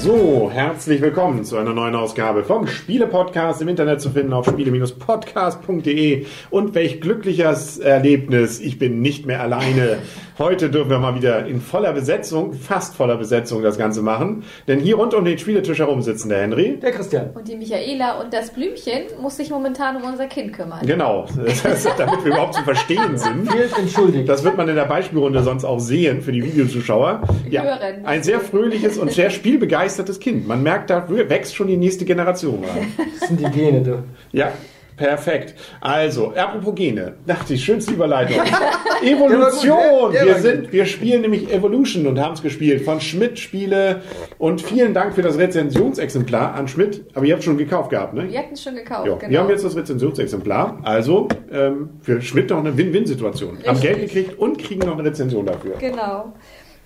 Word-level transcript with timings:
so, 0.01 0.49
herzlich 0.51 0.99
willkommen 0.99 1.43
zu 1.43 1.57
einer 1.57 1.73
neuen 1.73 1.93
Ausgabe 1.93 2.43
vom 2.43 2.65
Spiele-Podcast 2.65 3.61
im 3.61 3.67
Internet 3.67 4.01
zu 4.01 4.09
finden 4.09 4.33
auf 4.33 4.47
spiele-podcast.de. 4.47 6.25
Und 6.49 6.73
welch 6.73 7.01
glückliches 7.01 7.77
Erlebnis, 7.77 8.59
ich 8.59 8.79
bin 8.79 9.01
nicht 9.01 9.27
mehr 9.27 9.41
alleine. 9.41 9.99
Heute 10.41 10.71
dürfen 10.71 10.89
wir 10.89 10.97
mal 10.97 11.13
wieder 11.13 11.45
in 11.45 11.61
voller 11.61 11.93
Besetzung, 11.93 12.53
fast 12.53 12.95
voller 12.95 13.15
Besetzung 13.15 13.61
das 13.61 13.77
Ganze 13.77 14.01
machen. 14.01 14.43
Denn 14.67 14.79
hier 14.79 14.95
rund 14.95 15.13
um 15.13 15.23
den 15.23 15.37
Spieletisch 15.37 15.77
herum 15.77 16.01
sitzen 16.01 16.29
der 16.29 16.41
Henry. 16.41 16.79
Der 16.81 16.89
Christian. 16.89 17.29
Und 17.35 17.47
die 17.47 17.55
Michaela 17.55 18.19
und 18.19 18.33
das 18.33 18.49
Blümchen 18.49 19.03
muss 19.21 19.37
sich 19.37 19.51
momentan 19.51 19.97
um 19.97 20.03
unser 20.03 20.25
Kind 20.25 20.53
kümmern. 20.53 20.83
Genau, 20.83 21.27
das 21.45 21.83
damit 21.95 22.25
wir 22.25 22.31
überhaupt 22.31 22.55
zu 22.55 22.63
verstehen 22.63 23.19
sind. 23.19 23.51
Fehlt 23.51 23.77
entschuldigt. 23.77 24.27
Das 24.27 24.43
wird 24.43 24.57
man 24.57 24.67
in 24.67 24.73
der 24.73 24.85
Beispielrunde 24.85 25.43
sonst 25.43 25.63
auch 25.63 25.79
sehen 25.79 26.23
für 26.23 26.31
die 26.31 26.43
Videozuschauer. 26.43 27.21
Ja, 27.47 27.61
Hören. 27.61 28.03
ein 28.03 28.23
sehr 28.23 28.39
fröhliches 28.39 28.97
und 28.97 29.11
sehr 29.11 29.29
spielbegeistertes 29.29 29.91
begeistertes 29.91 30.19
Kind. 30.19 30.47
Man 30.47 30.63
merkt, 30.63 30.89
da 30.89 31.07
wächst 31.07 31.55
schon 31.55 31.67
die 31.67 31.77
nächste 31.77 32.03
Generation 32.03 32.63
rein. 32.63 32.93
Das 33.19 33.27
sind 33.27 33.39
die 33.39 33.51
Gene, 33.51 33.83
du. 33.83 34.03
Ja, 34.31 34.53
Perfekt. 35.01 35.55
Also, 35.79 36.31
apropos 36.35 36.75
Gene. 36.75 37.15
Ach, 37.27 37.43
die 37.45 37.57
schönste 37.57 37.93
Überleitung. 37.93 38.37
Evolution. 39.01 40.13
Wir 40.13 40.35
sind, 40.35 40.71
wir 40.71 40.85
spielen 40.85 41.21
nämlich 41.21 41.51
Evolution 41.51 42.05
und 42.05 42.19
haben 42.19 42.35
es 42.35 42.43
gespielt 42.43 42.83
von 42.83 43.01
Schmidt 43.01 43.39
Spiele. 43.39 44.01
Und 44.37 44.61
vielen 44.61 44.93
Dank 44.93 45.15
für 45.15 45.23
das 45.23 45.39
Rezensionsexemplar 45.39 46.53
an 46.53 46.67
Schmidt. 46.67 47.03
Aber 47.15 47.25
ihr 47.25 47.33
habt 47.33 47.39
es 47.39 47.45
schon 47.45 47.57
gekauft 47.57 47.89
gehabt, 47.89 48.13
ne? 48.13 48.29
Wir 48.29 48.37
hatten 48.37 48.53
es 48.53 48.61
schon 48.61 48.75
gekauft. 48.75 49.07
Ja, 49.07 49.15
genau. 49.15 49.31
Wir 49.31 49.39
haben 49.39 49.49
jetzt 49.49 49.65
das 49.65 49.75
Rezensionsexemplar. 49.75 50.81
Also, 50.83 51.27
ähm, 51.51 51.89
für 52.01 52.21
Schmidt 52.21 52.51
noch 52.51 52.59
eine 52.59 52.77
Win-Win-Situation. 52.77 53.57
Haben 53.65 53.79
Geld 53.79 54.01
gekriegt 54.01 54.37
und 54.37 54.59
kriegen 54.59 54.85
noch 54.85 54.99
eine 54.99 55.09
Rezension 55.09 55.47
dafür. 55.47 55.77
Genau. 55.79 56.31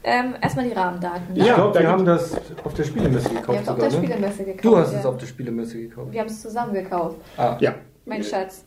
Ähm, 0.07 0.35
erstmal 0.39 0.66
die 0.66 0.73
Rahmendaten. 0.73 1.33
Ne? 1.33 1.47
Ja, 1.47 1.73
wir 1.73 1.88
haben 1.88 2.05
das 2.05 2.39
auf 2.63 2.75
der 2.75 2.83
Spielemesse 2.83 3.27
gekauft. 3.27 3.47
Wir 3.50 3.55
haben 3.57 3.63
es 3.63 3.69
auf 3.69 3.79
der 3.79 3.89
ne? 3.89 3.97
Spielemesse 3.97 4.44
gekauft. 4.44 4.63
Du 4.63 4.77
hast 4.77 4.94
ja. 4.94 5.00
es 5.00 5.05
auf 5.05 5.17
der 5.17 5.25
Spielemesse 5.25 5.77
gekauft. 5.79 6.11
Wir 6.11 6.19
haben 6.22 6.27
es 6.27 6.41
zusammen 6.41 6.73
gekauft. 6.75 7.17
Ah. 7.38 7.57
Ja. 7.59 7.73
Mein 8.05 8.23
Schatz. 8.23 8.65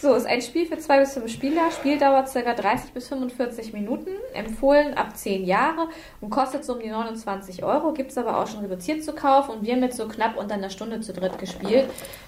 So, 0.00 0.14
ist 0.14 0.26
ein 0.26 0.40
Spiel 0.40 0.64
für 0.64 0.78
zwei 0.78 1.00
bis 1.00 1.12
fünf 1.12 1.30
Spieler. 1.30 1.70
Spieldauer 1.70 2.24
ca. 2.24 2.54
30 2.54 2.92
bis 2.92 3.08
45 3.08 3.74
Minuten. 3.74 4.08
Empfohlen 4.32 4.94
ab 4.94 5.14
10 5.14 5.44
Jahre 5.44 5.88
und 6.22 6.30
kostet 6.30 6.64
so 6.64 6.72
um 6.72 6.80
die 6.80 6.88
29 6.88 7.62
Euro. 7.64 7.92
Gibt 7.92 8.10
es 8.10 8.16
aber 8.16 8.38
auch 8.38 8.46
schon 8.46 8.60
reduziert 8.60 9.04
zu 9.04 9.12
kaufen 9.12 9.50
und 9.50 9.66
wir 9.66 9.76
mit 9.76 9.92
so 9.92 10.08
knapp 10.08 10.38
unter 10.38 10.54
einer 10.54 10.70
Stunde 10.70 11.00
zu 11.00 11.12
dritt 11.12 11.38
gespielt. 11.38 11.84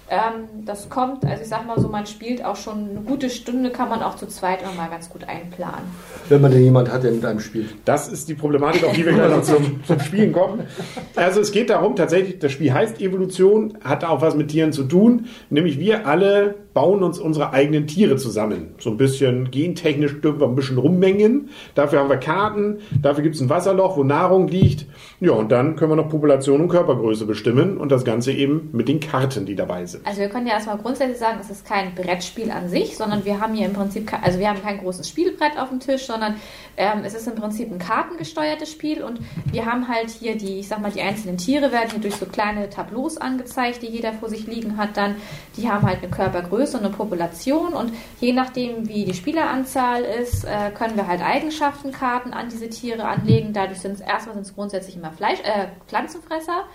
Ähm, 0.09 0.65
das 0.65 0.89
kommt, 0.89 1.25
also 1.25 1.41
ich 1.41 1.49
sag 1.49 1.65
mal 1.65 1.79
so, 1.79 1.87
man 1.87 2.05
spielt 2.05 2.45
auch 2.45 2.57
schon 2.57 2.89
eine 2.89 3.01
gute 3.01 3.29
Stunde, 3.31 3.71
kann 3.71 3.89
man 3.89 4.03
auch 4.03 4.15
zu 4.17 4.27
zweit 4.27 4.61
immer 4.61 4.73
mal 4.73 4.89
ganz 4.89 5.09
gut 5.09 5.23
einplanen. 5.23 5.85
Wenn 6.29 6.41
man 6.41 6.51
denn 6.51 6.63
jemand 6.63 6.91
hat, 6.91 7.03
der 7.03 7.11
mit 7.11 7.25
einem 7.25 7.39
spielt. 7.39 7.73
Das 7.85 8.07
ist 8.09 8.27
die 8.29 8.35
Problematik, 8.35 8.83
auf 8.83 8.93
die 8.93 9.05
wir 9.05 9.13
gleich 9.13 9.31
noch 9.31 9.41
zum, 9.41 9.83
zum 9.85 9.99
Spielen 10.01 10.31
kommen. 10.33 10.67
Also 11.15 11.39
es 11.39 11.51
geht 11.51 11.69
darum, 11.69 11.95
tatsächlich, 11.95 12.37
das 12.37 12.51
Spiel 12.51 12.71
heißt 12.71 13.01
Evolution, 13.01 13.77
hat 13.83 14.03
auch 14.03 14.21
was 14.21 14.35
mit 14.35 14.49
Tieren 14.49 14.73
zu 14.73 14.83
tun. 14.83 15.27
Nämlich 15.49 15.79
wir 15.79 16.05
alle 16.05 16.55
bauen 16.73 17.01
uns 17.01 17.17
unsere 17.17 17.51
eigenen 17.51 17.62
Tiere 17.87 18.17
zusammen. 18.17 18.75
So 18.79 18.89
ein 18.89 18.97
bisschen 18.97 19.51
gentechnisch 19.51 20.19
dürfen 20.21 20.39
wir 20.39 20.47
ein 20.47 20.55
bisschen 20.55 20.77
rummengen. 20.77 21.49
Dafür 21.75 21.99
haben 21.99 22.09
wir 22.09 22.17
Karten, 22.17 22.79
dafür 23.01 23.23
gibt 23.23 23.35
es 23.35 23.41
ein 23.41 23.49
Wasserloch, 23.49 23.97
wo 23.97 24.03
Nahrung 24.03 24.47
liegt. 24.47 24.85
Ja, 25.19 25.31
und 25.33 25.51
dann 25.51 25.75
können 25.75 25.91
wir 25.91 25.95
noch 25.95 26.09
Population 26.09 26.61
und 26.61 26.69
Körpergröße 26.69 27.25
bestimmen 27.25 27.77
und 27.77 27.91
das 27.91 28.03
Ganze 28.03 28.31
eben 28.31 28.69
mit 28.71 28.87
den 28.87 28.99
Karten, 28.99 29.45
die 29.45 29.55
dabei 29.55 29.85
sind. 29.85 30.05
Also 30.05 30.21
wir 30.21 30.29
können 30.29 30.47
ja 30.47 30.53
erstmal 30.53 30.77
grundsätzlich 30.77 31.17
sagen, 31.17 31.37
es 31.41 31.49
ist 31.49 31.65
kein 31.65 31.93
Brettspiel 31.95 32.51
an 32.51 32.69
sich, 32.69 32.97
sondern 32.97 33.23
wir 33.25 33.39
haben 33.39 33.53
hier 33.53 33.67
im 33.67 33.73
Prinzip, 33.73 34.11
also 34.21 34.39
wir 34.39 34.49
haben 34.49 34.61
kein 34.61 34.79
großes 34.79 35.07
Spielbrett 35.07 35.57
auf 35.57 35.69
dem 35.69 35.79
Tisch, 35.79 36.05
sondern 36.05 36.35
ähm, 36.77 37.01
es 37.05 37.13
ist 37.13 37.27
im 37.27 37.35
Prinzip 37.35 37.71
ein 37.71 37.77
kartengesteuertes 37.79 38.71
Spiel 38.71 39.03
und 39.03 39.19
wir 39.51 39.65
haben 39.65 39.87
halt 39.87 40.09
hier 40.09 40.37
die, 40.37 40.59
ich 40.59 40.67
sag 40.67 40.81
mal, 40.81 40.91
die 40.91 41.01
einzelnen 41.01 41.37
Tiere 41.37 41.71
werden 41.71 41.91
hier 41.91 42.01
durch 42.01 42.15
so 42.15 42.25
kleine 42.25 42.69
Tableaus 42.69 43.17
angezeigt, 43.17 43.81
die 43.83 43.87
jeder 43.87 44.13
vor 44.13 44.29
sich 44.29 44.47
liegen 44.47 44.77
hat 44.77 44.97
dann. 44.97 45.15
Die 45.57 45.69
haben 45.69 45.85
halt 45.85 45.99
eine 46.01 46.09
Körpergröße 46.09 46.63
Größe 46.63 46.77
und 46.77 46.85
eine 46.85 46.93
Population 46.93 47.52
und 47.57 47.93
je 48.19 48.33
nachdem, 48.33 48.87
wie 48.87 49.05
die 49.05 49.13
Spieleranzahl 49.13 50.03
ist, 50.03 50.43
äh, 50.45 50.71
können 50.71 50.95
wir 50.95 51.07
halt 51.07 51.21
Eigenschaftenkarten 51.21 52.33
an 52.33 52.49
diese 52.49 52.69
Tiere 52.69 53.05
anlegen. 53.05 53.53
Dadurch 53.53 53.79
sind 53.79 53.93
es 53.93 54.01
erstmal 54.01 54.35
sind 54.35 54.45
es 54.45 54.55
grundsätzlich 54.55 54.95
immer 54.95 55.11
Fleisch, 55.11 55.39
äh, 55.41 55.67
Pflanzenfresser, 55.87 56.65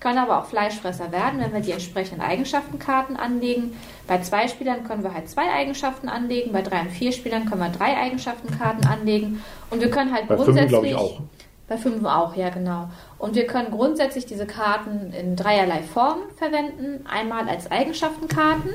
können 0.00 0.18
aber 0.18 0.38
auch 0.38 0.46
Fleischfresser 0.46 1.12
werden, 1.12 1.40
wenn 1.40 1.52
wir 1.52 1.60
die 1.60 1.72
entsprechenden 1.72 2.22
Eigenschaftenkarten 2.22 3.16
anlegen. 3.16 3.76
Bei 4.06 4.20
zwei 4.20 4.48
Spielern 4.48 4.84
können 4.84 5.02
wir 5.02 5.14
halt 5.14 5.28
zwei 5.28 5.50
Eigenschaften 5.52 6.08
anlegen, 6.08 6.52
bei 6.52 6.62
drei 6.62 6.80
und 6.80 6.90
vier 6.90 7.12
Spielern 7.12 7.46
können 7.46 7.60
wir 7.60 7.70
drei 7.70 7.96
Eigenschaftenkarten 7.96 8.86
anlegen 8.86 9.42
und 9.70 9.80
wir 9.80 9.90
können 9.90 10.12
halt 10.12 10.28
bei 10.28 10.36
grundsätzlich 10.36 10.70
fünf, 10.70 10.86
ich 10.86 10.94
auch. 10.94 11.20
Bei 11.72 11.78
fünf 11.78 12.04
auch, 12.04 12.36
ja 12.36 12.50
genau. 12.50 12.90
Und 13.18 13.34
wir 13.34 13.46
können 13.46 13.70
grundsätzlich 13.70 14.26
diese 14.26 14.44
Karten 14.44 15.10
in 15.18 15.36
dreierlei 15.36 15.80
Formen 15.80 16.24
verwenden. 16.36 17.06
Einmal 17.10 17.48
als 17.48 17.70
Eigenschaftenkarten. 17.70 18.72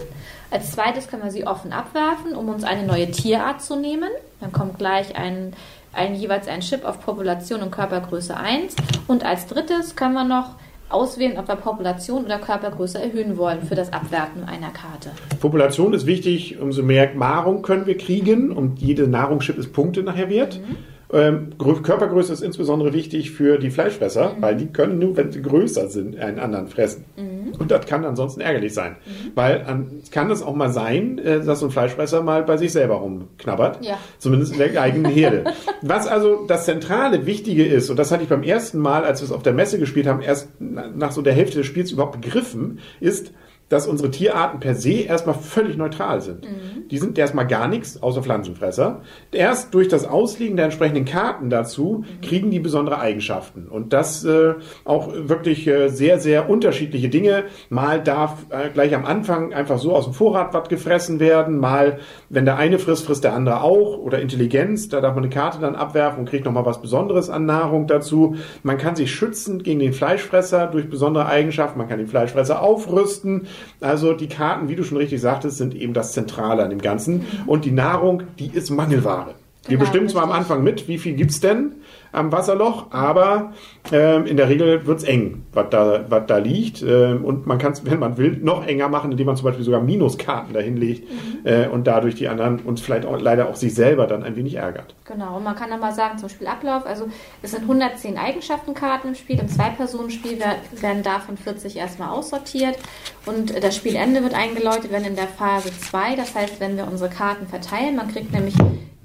Als 0.49 0.71
zweites 0.71 1.07
können 1.07 1.21
wir 1.21 1.29
sie 1.29 1.45
offen 1.45 1.73
abwerfen, 1.73 2.35
um 2.35 2.49
uns 2.49 2.63
eine 2.63 2.87
neue 2.87 3.11
Tierart 3.11 3.61
zu 3.61 3.75
nehmen. 3.75 4.09
Dann 4.39 4.51
kommt 4.51 4.79
gleich 4.79 5.15
ein, 5.15 5.53
ein 5.93 6.15
jeweils 6.15 6.47
ein 6.47 6.61
Chip 6.61 6.85
auf 6.85 6.99
Population 7.05 7.61
und 7.61 7.69
Körpergröße 7.69 8.35
1. 8.35 8.75
Und 9.05 9.23
als 9.23 9.45
drittes 9.45 9.95
können 9.95 10.15
wir 10.15 10.23
noch 10.23 10.55
auswählen, 10.89 11.37
ob 11.37 11.47
wir 11.47 11.55
Population 11.55 12.25
oder 12.25 12.39
Körpergröße 12.39 12.99
erhöhen 12.99 13.37
wollen 13.37 13.61
für 13.61 13.75
das 13.75 13.93
Abwerten 13.93 14.43
einer 14.45 14.71
Karte. 14.71 15.11
Population 15.39 15.93
ist 15.93 16.07
wichtig, 16.07 16.59
umso 16.59 16.81
mehr 16.81 17.13
Nahrung 17.13 17.61
können 17.61 17.85
wir 17.85 17.97
kriegen 17.99 18.51
und 18.51 18.79
jede 18.79 19.07
Nahrungschip 19.07 19.59
ist 19.59 19.71
Punkte 19.71 20.01
nachher 20.01 20.31
wert. 20.31 20.59
Mhm. 20.59 20.77
Ähm, 21.13 21.57
Körpergröße 21.57 22.33
ist 22.33 22.41
insbesondere 22.41 22.93
wichtig 22.93 23.31
für 23.31 23.57
die 23.57 23.69
Fleischfresser, 23.69 24.33
mhm. 24.33 24.41
weil 24.41 24.55
die 24.57 24.67
können 24.67 24.99
nur, 24.99 25.15
wenn 25.15 25.31
sie 25.31 25.41
größer 25.41 25.87
sind, 25.87 26.19
einen 26.19 26.39
anderen 26.39 26.67
fressen. 26.67 27.05
Mhm. 27.15 27.53
Und 27.57 27.71
das 27.71 27.85
kann 27.85 28.03
ansonsten 28.03 28.41
ärgerlich 28.41 28.73
sein. 28.73 28.97
Mhm. 29.05 29.31
Weil 29.35 29.63
an, 29.65 30.01
kann 30.11 30.29
es 30.31 30.43
auch 30.43 30.55
mal 30.55 30.69
sein, 30.69 31.17
äh, 31.19 31.39
dass 31.43 31.61
so 31.61 31.67
ein 31.67 31.71
Fleischfresser 31.71 32.21
mal 32.23 32.43
bei 32.43 32.57
sich 32.57 32.73
selber 32.73 32.95
rumknabbert. 32.95 33.85
Ja. 33.85 33.97
Zumindest 34.17 34.53
in 34.53 34.59
der 34.59 34.81
eigenen 34.81 35.11
Herde. 35.11 35.45
Was 35.81 36.07
also 36.07 36.45
das 36.45 36.65
zentrale 36.65 37.25
Wichtige 37.25 37.65
ist, 37.65 37.89
und 37.89 37.97
das 37.97 38.11
hatte 38.11 38.23
ich 38.23 38.29
beim 38.29 38.43
ersten 38.43 38.79
Mal, 38.79 39.05
als 39.05 39.21
wir 39.21 39.25
es 39.25 39.31
auf 39.31 39.43
der 39.43 39.53
Messe 39.53 39.79
gespielt 39.79 40.07
haben, 40.07 40.21
erst 40.21 40.49
nach 40.59 41.11
so 41.11 41.21
der 41.21 41.33
Hälfte 41.33 41.59
des 41.59 41.67
Spiels 41.67 41.91
überhaupt 41.91 42.19
begriffen, 42.19 42.79
ist, 42.99 43.31
dass 43.69 43.87
unsere 43.87 44.11
Tierarten 44.11 44.59
per 44.59 44.75
se 44.75 45.01
erstmal 45.01 45.35
völlig 45.35 45.77
neutral 45.77 46.21
sind. 46.21 46.45
Mhm. 46.45 46.87
Die 46.89 46.97
sind 46.97 47.17
erstmal 47.17 47.47
gar 47.47 47.67
nichts, 47.67 48.01
außer 48.01 48.23
Pflanzenfresser. 48.23 49.01
Erst 49.31 49.73
durch 49.73 49.89
das 49.89 50.05
Auslegen 50.05 50.55
der 50.55 50.65
entsprechenden 50.65 51.05
Karten 51.05 51.49
dazu 51.49 52.05
mhm. 52.05 52.21
kriegen 52.21 52.51
die 52.51 52.59
besondere 52.59 52.99
Eigenschaften. 52.99 53.67
Und 53.67 53.91
das 53.91 54.23
äh, 54.23 54.53
auch 54.85 55.11
wirklich 55.13 55.67
äh, 55.67 55.89
sehr, 55.89 56.19
sehr 56.19 56.49
unterschiedliche 56.49 57.09
Dinge. 57.09 57.45
Mal 57.69 58.01
darf 58.01 58.45
äh, 58.49 58.69
gleich 58.69 58.95
am 58.95 59.05
Anfang 59.05 59.53
einfach 59.53 59.79
so 59.79 59.93
aus 59.93 60.05
dem 60.05 60.13
Vorrat 60.13 60.53
was 60.53 60.69
gefressen 60.69 61.19
werden. 61.19 61.59
Mal, 61.59 61.99
wenn 62.29 62.45
der 62.45 62.57
eine 62.57 62.79
frisst, 62.79 63.05
frisst 63.05 63.23
der 63.23 63.33
andere 63.33 63.61
auch. 63.61 63.97
Oder 63.97 64.21
Intelligenz, 64.21 64.87
da 64.87 65.01
darf 65.01 65.15
man 65.15 65.25
eine 65.25 65.33
Karte 65.33 65.59
dann 65.59 65.75
abwerfen 65.75 66.19
und 66.19 66.29
kriegt 66.29 66.45
nochmal 66.45 66.65
was 66.65 66.81
Besonderes 66.81 67.29
an 67.29 67.45
Nahrung 67.45 67.87
dazu. 67.87 68.35
Man 68.63 68.77
kann 68.77 68.95
sich 68.95 69.13
schützen 69.13 69.61
gegen 69.61 69.79
den 69.79 69.93
Fleischfresser 69.93 70.67
durch 70.67 70.89
besondere 70.89 71.25
Eigenschaften. 71.25 71.77
Man 71.77 71.89
kann 71.89 71.97
den 71.97 72.07
Fleischfresser 72.07 72.61
aufrüsten. 72.61 73.47
Also 73.81 74.13
die 74.13 74.27
Karten, 74.27 74.69
wie 74.69 74.75
du 74.75 74.83
schon 74.83 74.97
richtig 74.97 75.21
sagtest, 75.21 75.57
sind 75.57 75.75
eben 75.75 75.93
das 75.93 76.13
Zentrale 76.13 76.63
an 76.63 76.69
dem 76.69 76.81
Ganzen. 76.81 77.25
Und 77.45 77.65
die 77.65 77.71
Nahrung, 77.71 78.23
die 78.39 78.47
ist 78.47 78.69
Mangelware. 78.69 79.35
Wir 79.63 79.77
genau, 79.77 79.81
bestimmen 79.81 80.09
zwar 80.09 80.23
am 80.23 80.31
Anfang 80.31 80.63
mit, 80.63 80.87
wie 80.87 80.97
viel 80.97 81.13
gibt 81.13 81.31
es 81.31 81.39
denn, 81.39 81.73
am 82.11 82.31
Wasserloch, 82.31 82.91
aber 82.91 83.53
ähm, 83.91 84.25
in 84.25 84.37
der 84.37 84.49
Regel 84.49 84.85
wird 84.85 84.99
es 84.99 85.03
eng, 85.03 85.45
was 85.53 85.69
da, 85.69 86.05
was 86.09 86.25
da 86.27 86.37
liegt. 86.37 86.81
Ähm, 86.81 87.23
und 87.23 87.45
man 87.45 87.57
kann 87.57 87.73
es, 87.73 87.85
wenn 87.89 87.99
man 87.99 88.17
will, 88.17 88.37
noch 88.41 88.65
enger 88.65 88.89
machen, 88.89 89.11
indem 89.11 89.27
man 89.27 89.35
zum 89.35 89.45
Beispiel 89.45 89.63
sogar 89.63 89.81
Minuskarten 89.81 90.53
dahin 90.53 90.77
legt 90.77 91.09
mhm. 91.09 91.45
äh, 91.45 91.67
und 91.67 91.87
dadurch 91.87 92.15
die 92.15 92.27
anderen 92.27 92.59
und 92.59 92.79
vielleicht 92.79 93.05
auch, 93.05 93.19
leider 93.19 93.49
auch 93.49 93.55
sich 93.55 93.73
selber 93.73 94.07
dann 94.07 94.23
ein 94.23 94.35
wenig 94.35 94.55
ärgert. 94.55 94.95
Genau, 95.05 95.37
und 95.37 95.43
man 95.43 95.55
kann 95.55 95.69
dann 95.69 95.79
mal 95.79 95.93
sagen, 95.93 96.17
zum 96.17 96.27
Beispiel 96.27 96.47
Ablauf, 96.47 96.85
also 96.85 97.07
es 97.41 97.51
sind 97.51 97.63
110 97.63 98.17
Eigenschaftenkarten 98.17 99.09
im 99.09 99.15
Spiel, 99.15 99.39
im 99.39 99.47
Zwei-Personen-Spiel 99.47 100.39
werden 100.81 101.03
davon 101.03 101.37
40 101.37 101.77
erstmal 101.77 102.09
aussortiert 102.09 102.77
und 103.25 103.63
das 103.63 103.75
Spielende 103.75 104.23
wird 104.23 104.33
eingeläutet, 104.33 104.91
wenn 104.91 105.05
in 105.05 105.15
der 105.15 105.27
Phase 105.27 105.69
2, 105.69 106.15
das 106.15 106.35
heißt, 106.35 106.59
wenn 106.59 106.77
wir 106.77 106.87
unsere 106.87 107.09
Karten 107.09 107.47
verteilen, 107.47 107.95
man 107.95 108.07
kriegt 108.07 108.31
nämlich 108.31 108.55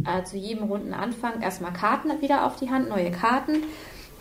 äh, 0.07 0.25
zu 0.25 0.37
jedem 0.37 0.65
Rundenanfang 0.65 1.41
erstmal 1.43 1.73
Karten 1.73 2.21
wieder 2.21 2.47
auf 2.47 2.57
die 2.57 2.71
Hand, 2.71 2.89
neue 2.89 3.11
Karten. 3.11 3.65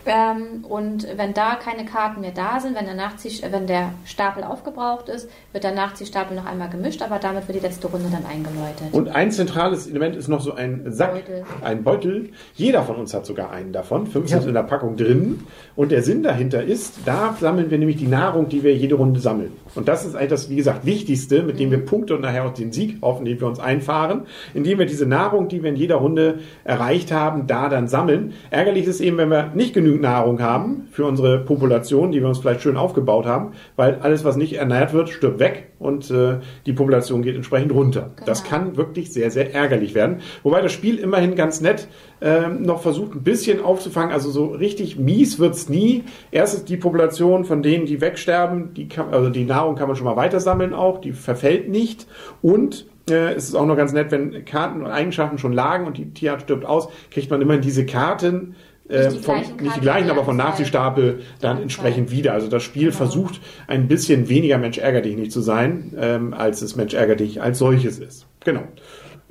Ähm, 0.04 0.64
und 0.68 1.06
wenn 1.16 1.32
da 1.32 1.54
keine 1.54 1.84
Karten 1.84 2.20
mehr 2.22 2.32
da 2.34 2.58
sind, 2.60 2.76
wenn 2.76 2.86
der, 2.86 2.94
Nachzieh, 2.94 3.42
wenn 3.50 3.66
der 3.66 3.92
Stapel 4.04 4.42
aufgebraucht 4.42 5.08
ist, 5.08 5.28
wird 5.52 5.64
der 5.64 5.74
Nachziehstapel 5.74 6.36
noch 6.36 6.44
einmal 6.46 6.70
gemischt, 6.70 7.02
aber 7.02 7.18
damit 7.18 7.46
wird 7.46 7.58
die 7.58 7.62
letzte 7.64 7.86
Runde 7.86 8.08
dann 8.10 8.26
eingeläutet. 8.26 8.88
Und 8.92 9.08
ein 9.08 9.30
zentrales 9.30 9.86
Element 9.86 10.16
ist 10.16 10.28
noch 10.28 10.40
so 10.40 10.54
ein 10.54 10.82
Sack, 10.92 11.12
Beutel. 11.14 11.44
ein 11.62 11.84
Beutel. 11.84 12.30
Jeder 12.54 12.82
von 12.82 12.96
uns 12.96 13.14
hat 13.14 13.26
sogar 13.26 13.52
einen 13.52 13.72
davon. 13.72 14.06
Fünf 14.08 14.30
Ja. 14.30 14.38
sind 14.40 14.48
in 14.48 14.54
der 14.54 14.62
Packung 14.64 14.96
drin. 14.96 15.40
Und 15.76 15.92
der 15.92 16.02
Sinn 16.02 16.22
dahinter 16.22 16.62
ist, 16.64 16.94
da 17.04 17.36
sammeln 17.38 17.70
wir 17.70 17.78
nämlich 17.78 17.96
die 17.96 18.08
Nahrung, 18.08 18.48
die 18.48 18.62
wir 18.64 18.74
jede 18.74 18.96
Runde 18.96 19.20
sammeln. 19.20 19.52
Und 19.74 19.88
das 19.88 20.04
ist 20.04 20.14
eigentlich 20.16 20.30
das, 20.30 20.50
wie 20.50 20.56
gesagt, 20.56 20.84
Wichtigste, 20.84 21.42
mit 21.42 21.58
dem 21.60 21.70
wir 21.70 21.78
Punkte 21.84 22.14
und 22.16 22.22
nachher 22.22 22.44
auch 22.46 22.54
den 22.54 22.72
Sieg 22.72 22.98
hoffen, 23.02 23.24
den 23.24 23.40
wir 23.40 23.46
uns 23.46 23.60
einfahren, 23.60 24.22
indem 24.52 24.78
wir 24.78 24.86
diese 24.86 25.06
Nahrung, 25.06 25.48
die 25.48 25.62
wir 25.62 25.70
in 25.70 25.76
jeder 25.76 25.96
Runde 25.96 26.40
erreicht 26.64 27.12
haben, 27.12 27.46
da 27.46 27.68
dann 27.68 27.86
sammeln. 27.88 28.32
Ärgerlich 28.50 28.86
ist 28.86 29.00
eben, 29.00 29.16
wenn 29.18 29.30
wir 29.30 29.50
nicht 29.54 29.74
genügend 29.74 29.91
Nahrung 29.98 30.40
haben 30.40 30.88
für 30.90 31.04
unsere 31.04 31.38
Population, 31.38 32.12
die 32.12 32.20
wir 32.20 32.28
uns 32.28 32.38
vielleicht 32.38 32.62
schön 32.62 32.76
aufgebaut 32.76 33.26
haben, 33.26 33.52
weil 33.76 33.96
alles, 34.02 34.24
was 34.24 34.36
nicht 34.36 34.54
ernährt 34.54 34.92
wird, 34.92 35.08
stirbt 35.10 35.38
weg 35.38 35.68
und 35.78 36.10
äh, 36.10 36.38
die 36.66 36.72
Population 36.72 37.22
geht 37.22 37.34
entsprechend 37.36 37.72
runter. 37.72 38.10
Das 38.26 38.42
Genau. 38.44 38.50
kann 38.56 38.76
wirklich 38.76 39.12
sehr, 39.12 39.30
sehr 39.30 39.54
ärgerlich 39.54 39.94
werden. 39.94 40.18
Wobei 40.42 40.60
das 40.62 40.72
Spiel 40.72 40.98
immerhin 40.98 41.34
ganz 41.34 41.60
nett 41.60 41.88
ähm, 42.20 42.62
noch 42.62 42.82
versucht, 42.82 43.14
ein 43.14 43.22
bisschen 43.22 43.60
aufzufangen. 43.62 44.12
Also 44.12 44.30
so 44.30 44.46
richtig 44.46 44.98
mies 44.98 45.38
wird's 45.38 45.68
nie. 45.68 46.04
Erst 46.30 46.54
ist 46.54 46.68
die 46.68 46.76
Population 46.76 47.44
von 47.44 47.62
denen, 47.62 47.86
die 47.86 48.00
wegsterben, 48.00 48.74
die 48.74 48.88
kann, 48.88 49.12
also 49.12 49.30
die 49.30 49.44
Nahrung 49.44 49.74
kann 49.76 49.88
man 49.88 49.96
schon 49.96 50.06
mal 50.06 50.16
weiter 50.16 50.40
sammeln 50.40 50.74
auch, 50.74 51.00
die 51.00 51.12
verfällt 51.12 51.68
nicht. 51.68 52.06
Und 52.42 52.86
äh, 53.10 53.32
es 53.34 53.44
ist 53.48 53.54
auch 53.56 53.66
noch 53.66 53.76
ganz 53.76 53.92
nett, 53.92 54.10
wenn 54.12 54.44
Karten 54.44 54.80
und 54.82 54.86
Eigenschaften 54.90 55.38
schon 55.38 55.52
lagen 55.52 55.86
und 55.86 55.98
die 55.98 56.10
Tierart 56.14 56.42
stirbt 56.42 56.64
aus, 56.64 56.88
kriegt 57.10 57.30
man 57.30 57.40
immerhin 57.42 57.62
diese 57.62 57.84
Karten. 57.84 58.54
Äh, 58.92 59.10
die 59.10 59.18
von, 59.18 59.34
gleichen 59.34 59.56
nicht 59.56 59.76
die 59.76 59.80
gleichen, 59.80 60.10
aber 60.10 60.24
von 60.24 60.38
Anzahl. 60.38 60.50
Nachziehstapel 60.50 61.20
dann 61.40 61.60
entsprechend 61.62 62.10
wieder. 62.10 62.32
Also 62.32 62.48
das 62.48 62.62
Spiel 62.62 62.84
Genau. 62.86 62.96
versucht 62.96 63.40
ein 63.66 63.88
bisschen 63.88 64.28
weniger 64.28 64.58
Mensch 64.58 64.78
ärger 64.78 65.00
dich 65.00 65.16
nicht 65.16 65.32
zu 65.32 65.40
sein, 65.40 65.92
ähm, 65.98 66.34
als 66.34 66.62
es 66.62 66.76
Mensch 66.76 66.94
ärger 66.94 67.16
dich 67.16 67.40
als 67.42 67.58
solches 67.58 67.98
ist. 67.98 68.26
Genau. 68.44 68.62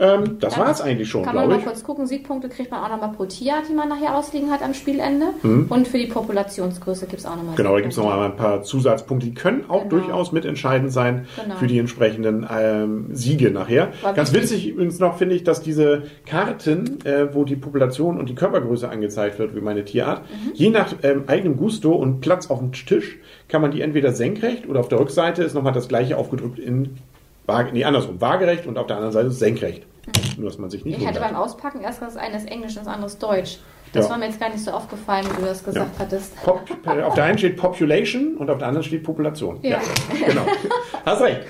Ähm, 0.01 0.39
das 0.39 0.57
war 0.57 0.71
es 0.71 0.81
eigentlich 0.81 1.07
schon, 1.09 1.23
Kann 1.23 1.35
man 1.35 1.47
mal 1.47 1.59
kurz 1.59 1.83
gucken. 1.83 2.07
Siegpunkte 2.07 2.49
kriegt 2.49 2.71
man 2.71 2.83
auch 2.83 2.89
nochmal 2.89 3.11
pro 3.11 3.25
Tierart, 3.25 3.69
die 3.69 3.73
man 3.73 3.87
nachher 3.87 4.17
ausliegen 4.17 4.49
hat 4.49 4.63
am 4.63 4.73
Spielende. 4.73 5.27
Mhm. 5.43 5.67
Und 5.69 5.87
für 5.87 5.99
die 5.99 6.07
Populationsgröße 6.07 7.05
gibt 7.05 7.19
es 7.19 7.27
auch 7.27 7.35
nochmal 7.35 7.53
Genau, 7.55 7.73
da 7.75 7.81
gibt 7.81 7.91
es 7.91 7.97
noch 7.97 8.05
mal 8.05 8.25
ein 8.25 8.35
paar 8.35 8.63
Zusatzpunkte, 8.63 9.27
die 9.27 9.35
können 9.35 9.65
auch 9.69 9.87
Genau. 9.87 10.01
durchaus 10.01 10.31
mitentscheidend 10.31 10.91
sein 10.91 11.27
Genau. 11.39 11.55
für 11.55 11.67
die 11.67 11.77
entsprechenden 11.77 12.47
ähm, 12.51 13.09
Siege 13.11 13.51
nachher. 13.51 13.89
War 14.01 14.13
Ganz 14.13 14.33
witzig 14.33 14.67
übrigens 14.67 14.97
noch 14.97 15.17
finde 15.19 15.35
ich, 15.35 15.43
dass 15.43 15.61
diese 15.61 16.03
Karten, 16.25 17.05
äh, 17.05 17.31
wo 17.35 17.43
die 17.43 17.55
Population 17.55 18.17
und 18.17 18.27
die 18.27 18.35
Körpergröße 18.35 18.89
angezeigt 18.89 19.37
wird, 19.37 19.55
wie 19.55 19.61
meine 19.61 19.85
Tierart, 19.85 20.21
Mhm. 20.21 20.51
je 20.55 20.69
nach 20.71 20.95
ähm, 21.03 21.25
eigenem 21.27 21.57
Gusto 21.57 21.93
und 21.93 22.21
Platz 22.21 22.49
auf 22.49 22.57
dem 22.57 22.71
Tisch 22.71 23.19
kann 23.47 23.61
man 23.61 23.69
die 23.69 23.81
entweder 23.81 24.13
senkrecht 24.13 24.67
oder 24.67 24.79
auf 24.79 24.87
der 24.89 24.99
Rückseite 24.99 25.43
ist 25.43 25.53
nochmal 25.53 25.73
das 25.73 25.87
gleiche 25.87 26.17
aufgedrückt 26.17 26.57
in 26.57 26.97
nee, 27.73 27.83
andersrum, 27.83 28.19
waagerecht 28.21 28.65
und 28.65 28.77
auf 28.77 28.87
der 28.87 28.95
anderen 28.97 29.13
Seite 29.13 29.29
senkrecht. 29.31 29.83
Nur, 30.37 30.49
dass 30.49 30.57
man 30.57 30.69
sich 30.69 30.83
nicht 30.83 30.99
Ich 30.99 31.07
hatte 31.07 31.19
beim 31.19 31.35
Auspacken 31.35 31.81
erst 31.81 32.01
das 32.01 32.17
eine 32.17 32.37
ist 32.37 32.47
Englisch 32.47 32.71
und 32.77 32.85
das 32.85 32.87
andere 32.87 33.07
ist 33.07 33.21
Deutsch. 33.21 33.59
Das 33.93 34.05
Ja. 34.05 34.11
war 34.11 34.17
mir 34.19 34.25
jetzt 34.27 34.39
gar 34.39 34.49
nicht 34.49 34.63
so 34.63 34.71
aufgefallen, 34.71 35.25
wie 35.35 35.41
du 35.41 35.47
das 35.47 35.63
gesagt 35.63 35.91
hattest. 35.99 36.41
Pop, 36.43 36.61
äh, 36.85 37.01
auf 37.01 37.13
der 37.13 37.25
einen 37.25 37.37
steht 37.37 37.57
Population 37.57 38.37
und 38.37 38.49
auf 38.49 38.57
der 38.57 38.67
anderen 38.69 38.85
steht 38.85 39.03
Population. 39.03 39.59
Ja. 39.63 39.79
genau. 40.25 40.45
Hast 41.05 41.21
recht. 41.21 41.41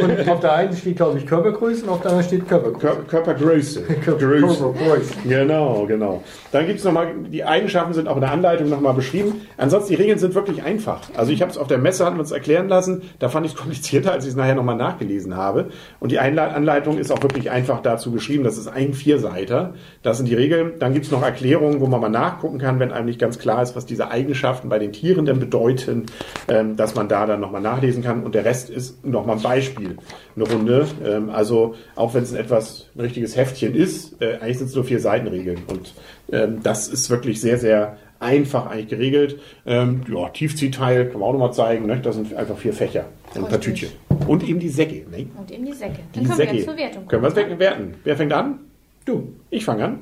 Und 0.00 0.28
auf 0.28 0.40
der 0.40 0.52
einen 0.52 0.76
steht, 0.76 0.96
glaube 0.96 1.18
ich, 1.18 1.26
Körpergröße 1.26 1.84
und 1.84 1.88
auf 1.90 2.00
der 2.02 2.10
anderen 2.12 2.28
steht 2.28 2.48
Körpergröße. 2.48 2.78
Kör 2.86 2.96
Körpergröße. 3.04 3.82
Größe. 4.04 4.16
Körpergröße. 4.18 5.14
Genau, 5.26 5.86
genau. 5.86 6.22
Dann 6.52 6.66
gibt 6.66 6.78
es 6.78 6.84
nochmal, 6.84 7.08
die 7.28 7.42
Eigenschaften 7.44 7.94
sind 7.94 8.06
auch 8.08 8.14
in 8.16 8.20
der 8.20 8.30
Anleitung 8.32 8.68
nochmal 8.68 8.94
beschrieben. 8.94 9.40
Ansonsten, 9.56 9.90
die 9.90 9.96
Regeln 9.96 10.18
sind 10.18 10.34
wirklich 10.34 10.62
einfach. 10.62 11.00
Also 11.16 11.32
ich 11.32 11.40
habe 11.42 11.50
es 11.50 11.58
auf 11.58 11.66
der 11.66 11.78
Messe, 11.78 12.04
hatten 12.04 12.16
wir 12.16 12.20
uns 12.20 12.30
erklären 12.30 12.68
lassen, 12.68 13.02
da 13.18 13.28
fand 13.28 13.46
ich 13.46 13.52
es 13.52 13.58
komplizierter, 13.58 14.12
als 14.12 14.24
ich 14.24 14.30
es 14.30 14.36
nachher 14.36 14.54
nochmal 14.54 14.76
nachgelesen 14.76 15.36
habe. 15.36 15.70
Und 16.00 16.12
die 16.12 16.18
Einle 16.18 16.42
Anleitung 16.42 16.98
ist 16.98 17.10
auch 17.10 17.22
wirklich 17.22 17.50
einfach 17.50 17.80
dazu 17.82 18.12
geschrieben. 18.12 18.44
Das 18.44 18.56
ist 18.58 18.68
ein 18.68 18.94
Vierseiter. 18.94 19.74
Das 20.02 20.18
sind 20.18 20.28
die 20.28 20.34
Regeln. 20.34 20.72
Dann 20.78 20.92
gibt 20.92 21.06
es 21.06 21.10
noch 21.12 21.22
Erklärungen, 21.22 21.80
wo 21.80 21.87
man 21.88 22.00
mal 22.00 22.08
nachgucken 22.08 22.58
kann, 22.58 22.78
wenn 22.78 22.92
einem 22.92 23.06
nicht 23.06 23.18
ganz 23.18 23.38
klar 23.38 23.62
ist, 23.62 23.76
was 23.76 23.86
diese 23.86 24.10
Eigenschaften 24.10 24.68
bei 24.68 24.78
den 24.78 24.92
Tieren 24.92 25.24
denn 25.24 25.40
bedeuten, 25.40 26.06
ähm, 26.48 26.76
dass 26.76 26.94
man 26.94 27.08
da 27.08 27.26
dann 27.26 27.40
nochmal 27.40 27.60
nachlesen 27.60 28.02
kann. 28.02 28.22
Und 28.22 28.34
der 28.34 28.44
Rest 28.44 28.70
ist 28.70 29.04
nochmal 29.04 29.36
ein 29.36 29.42
Beispiel, 29.42 29.96
eine 30.36 30.44
Runde. 30.44 30.86
Ähm, 31.04 31.30
also 31.30 31.74
auch 31.96 32.14
wenn 32.14 32.22
es 32.22 32.32
ein 32.32 32.38
etwas 32.38 32.86
ein 32.94 33.00
richtiges 33.00 33.36
Heftchen 33.36 33.74
ist, 33.74 34.20
äh, 34.22 34.38
eigentlich 34.40 34.58
sind 34.58 34.68
es 34.68 34.74
nur 34.74 34.84
vier 34.84 35.00
Seitenregeln. 35.00 35.58
Und 35.66 35.94
ähm, 36.32 36.60
das 36.62 36.88
ist 36.88 37.10
wirklich 37.10 37.40
sehr, 37.40 37.58
sehr 37.58 37.96
einfach 38.20 38.66
eigentlich 38.66 38.88
geregelt. 38.88 39.40
Ähm, 39.66 40.02
ja, 40.12 40.28
Tiefziehteil 40.28 41.06
kann 41.06 41.20
man 41.20 41.28
auch 41.28 41.32
nochmal 41.32 41.52
zeigen. 41.52 41.86
Ne? 41.86 42.00
Das 42.00 42.16
sind 42.16 42.34
einfach 42.34 42.58
vier 42.58 42.72
Fächer 42.72 43.06
und 43.34 43.44
ein 43.44 43.48
paar. 43.48 43.60
Tütchen. 43.60 43.90
Und 44.26 44.46
eben 44.46 44.60
die 44.60 44.68
Säcke. 44.68 45.08
Ne? 45.10 45.26
Und 45.36 45.50
eben 45.50 45.64
die 45.64 45.72
Säcke. 45.72 45.98
Die 46.14 46.18
Dann 46.18 46.24
kommen 46.24 46.36
Säcke. 46.36 46.52
wir 46.54 46.64
zur 46.64 46.76
Wertung. 46.76 47.06
Können 47.06 47.22
wir 47.22 47.28
es 47.28 47.34
kommen, 47.34 47.58
werten? 47.58 47.94
Wer 48.04 48.16
fängt 48.16 48.32
an? 48.32 48.60
Du. 49.04 49.34
Ich 49.50 49.64
fange 49.64 49.84
an. 49.84 49.98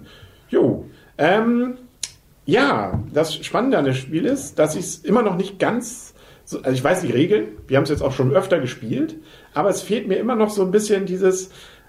Jo. 0.49 0.85
Ähm, 1.19 1.79
ja, 2.45 3.03
das 3.13 3.35
Spannende 3.35 3.79
an 3.79 3.85
dem 3.85 3.95
Spiel 3.95 4.25
ist, 4.25 4.59
dass 4.59 4.77
ich 4.77 4.85
es 4.85 4.97
immer 4.99 5.23
noch 5.23 5.37
nicht 5.37 5.59
ganz, 5.59 6.15
so, 6.45 6.59
also 6.59 6.71
ich 6.71 6.85
weiß 6.85 7.01
die 7.01 7.11
Regeln, 7.11 7.49
wir 7.67 7.77
haben 7.77 7.85
es 7.85 7.91
jetzt 7.91 8.03
auch 8.03 8.13
schon 8.13 8.33
öfter 8.33 8.61
gespielt, 8.61 9.17
aber 9.53 9.69
es 9.69 9.83
fehlt 9.83 10.07
mir 10.07 10.17
immer 10.17 10.37
noch 10.37 10.51
so 10.51 10.63
ein 10.63 10.71
bisschen 10.71 11.07
dieses, 11.07 11.49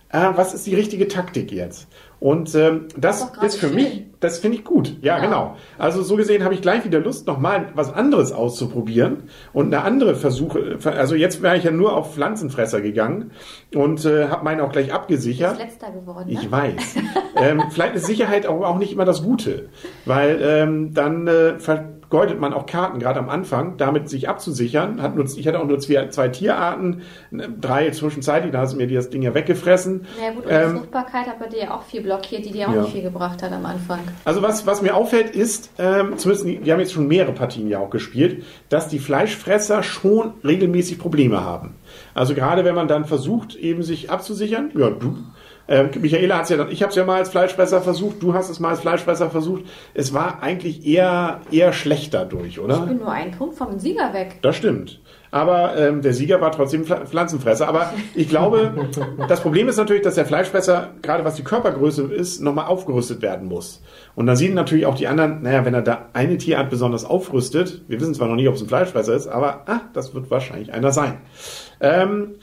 äh, 0.10 0.30
was 0.36 0.54
ist 0.54 0.66
die 0.66 0.76
richtige 0.76 1.08
Taktik 1.08 1.52
jetzt? 1.52 1.88
Und 2.20 2.54
ähm, 2.56 2.86
das 2.98 3.32
gerade 3.32 3.46
ist 3.46 3.58
für 3.58 3.68
schön. 3.68 3.76
mich, 3.76 4.04
das 4.20 4.40
finde 4.40 4.58
ich 4.58 4.64
gut. 4.64 4.96
Ja, 5.02 5.18
Ja. 5.18 5.24
genau. 5.24 5.56
Also 5.78 6.02
so 6.02 6.16
gesehen 6.16 6.44
habe 6.44 6.56
ich 6.56 6.62
gleich 6.64 6.84
wieder 6.84 7.00
Lust, 7.00 7.28
nochmal 7.28 7.68
was 7.76 7.94
anderes 7.94 8.32
auszuprobieren 8.32 9.24
und 9.54 9.68
eine 9.68 9.84
andere 9.84 10.16
Versuche. 10.16 10.80
Also 10.84 11.14
jetzt 11.14 11.44
wäre 11.44 11.58
ich 11.58 11.64
ja 11.64 11.72
nur 11.72 11.96
auf 11.96 12.16
Pflanzenfresser 12.16 12.82
gegangen 12.82 13.32
und 13.76 14.04
äh, 14.06 14.30
habe 14.30 14.44
meinen 14.44 14.62
auch 14.62 14.72
gleich 14.72 14.92
abgesichert. 14.94 15.60
letzter 15.60 15.92
geworden. 15.92 16.26
Ne? 16.28 16.34
Ich 16.42 16.52
weiß. 16.52 16.96
ähm, 17.36 17.64
vielleicht 17.70 17.96
ist 17.96 18.08
Sicherheit 18.08 18.48
aber 18.48 18.68
auch 18.68 18.80
nicht 18.80 18.92
immer 18.94 19.06
das 19.06 19.22
Gute, 19.22 19.70
weil 20.06 20.40
ähm, 20.42 20.94
dann 20.96 21.28
äh, 21.28 21.60
vergeudet 21.60 22.40
man 22.40 22.54
auch 22.54 22.66
Karten, 22.66 22.98
gerade 23.00 23.20
am 23.20 23.30
Anfang, 23.30 23.78
damit 23.78 24.10
sich 24.10 24.28
abzusichern. 24.30 25.02
Hat 25.04 25.16
nur, 25.16 25.26
ich 25.26 25.48
hatte 25.48 25.60
auch 25.60 25.68
nur 25.68 25.78
zwei, 25.80 26.08
zwei 26.08 26.30
Tierarten, 26.30 27.02
ne, 27.30 27.50
drei 27.62 27.92
zwischenzeitlich, 27.92 28.52
da 28.52 28.62
hast 28.62 28.74
du 28.74 28.78
mir 28.78 28.88
das 28.88 29.10
Ding 29.12 29.22
ja 29.22 29.34
weggefressen. 29.36 30.06
Ja 30.20 30.32
gut, 30.32 30.46
und 30.46 30.50
die 30.50 30.56
Ähm, 30.56 30.78
Fruchtbarkeit 30.78 31.28
hat 31.28 31.38
bei 31.40 31.48
dir 31.48 31.60
ja 31.60 31.76
auch 31.76 31.84
viel 31.84 32.02
blockiert, 32.08 32.46
die 32.46 32.52
dir 32.52 32.70
auch 32.70 32.74
Ja. 32.74 32.82
nicht 32.84 32.94
viel 32.94 33.02
gebracht 33.04 33.44
hat 33.44 33.52
am 33.52 33.66
Anfang. 33.66 34.00
Also 34.26 34.42
was, 34.42 34.66
was 34.66 34.82
mir 34.82 34.96
auffällt 34.96 35.36
ist, 35.36 35.70
ähm, 35.78 36.18
zumindest, 36.18 36.48
die- 36.48 36.60
wir 36.66 36.74
haben 36.74 36.80
jetzt 36.80 36.94
schon 36.94 37.08
mehrere 37.08 37.34
Partien 37.34 37.68
ja 37.68 37.80
auch 37.80 37.90
gespielt, 37.90 38.44
dass 38.70 38.88
die 38.88 39.00
Fleischfresser 39.00 39.84
schon 39.84 40.32
regelmäßig 40.44 40.98
Probleme 41.00 41.42
haben. 41.44 41.76
Also 42.14 42.34
gerade 42.34 42.64
wenn 42.66 42.76
man 42.76 42.88
dann 42.88 43.06
versucht, 43.06 43.56
eben 43.56 43.84
sich 43.84 44.10
abzusichern, 44.10 44.72
ja, 44.78 44.90
du, 44.90 45.18
äh, 45.68 45.84
Michaela 46.00 46.38
hat's 46.40 46.50
ja 46.50 46.58
dann, 46.58 46.72
ich 46.72 46.82
habe 46.82 46.90
es 46.90 46.96
ja 46.96 47.06
mal 47.06 47.18
als 47.18 47.30
Fleischfresser 47.30 47.82
versucht, 47.82 48.22
du 48.24 48.34
hast 48.34 48.50
es 48.50 48.60
mal 48.60 48.70
als 48.70 48.80
Fleischfresser 48.82 49.30
versucht. 49.30 49.64
Es 49.94 50.14
war 50.14 50.42
eigentlich 50.42 50.86
eher, 50.86 51.42
eher 51.52 51.74
schlecht 51.74 52.14
dadurch, 52.14 52.48
Ich 52.48 52.60
oder? 52.60 52.80
bin 52.86 52.98
nur 53.00 53.12
einen 53.12 53.32
Punkt 53.32 53.56
vom 53.56 53.78
Sieger 53.80 54.14
weg. 54.14 54.40
Das 54.42 54.56
stimmt. 54.56 55.00
Aber 55.30 55.76
ähm, 55.78 56.02
der 56.02 56.14
Sieger 56.14 56.40
war 56.40 56.54
trotzdem 56.54 56.84
Pfl- 56.86 57.06
Pflanzenfresser. 57.06 57.68
Aber 57.68 57.92
ich 58.16 58.30
glaube, 58.30 58.72
das 59.28 59.42
Problem 59.42 59.68
ist 59.68 59.76
natürlich, 59.76 60.02
dass 60.04 60.16
der 60.16 60.26
Fleischfresser, 60.26 60.92
gerade 61.02 61.26
was 61.26 61.36
die 61.36 61.44
Körpergröße 61.44 62.04
ist, 62.04 62.42
nochmal 62.42 62.68
aufgerüstet 62.68 63.22
werden 63.22 63.48
muss. 63.50 63.82
Und 64.16 64.26
dann 64.26 64.38
sehen 64.38 64.54
natürlich 64.54 64.86
auch 64.86 64.96
die 64.96 65.08
anderen, 65.08 65.42
naja, 65.42 65.66
wenn 65.66 65.74
er 65.74 65.82
da 65.82 66.06
eine 66.14 66.38
Tierart 66.38 66.70
besonders 66.70 67.04
aufrüstet, 67.04 67.82
wir 67.90 68.00
wissen 68.00 68.14
zwar 68.16 68.30
noch 68.30 68.36
nicht, 68.36 68.48
ob 68.48 68.56
es 68.56 68.62
ein 68.62 68.70
Fleischfresser 68.70 69.16
ist, 69.16 69.28
aber 69.28 69.64
ah, 69.68 69.82
das 69.94 70.16
wird 70.16 70.32
wahrscheinlich 70.32 70.72
einer 70.74 70.94
sein. 70.94 71.18
Ähm, 71.82 72.36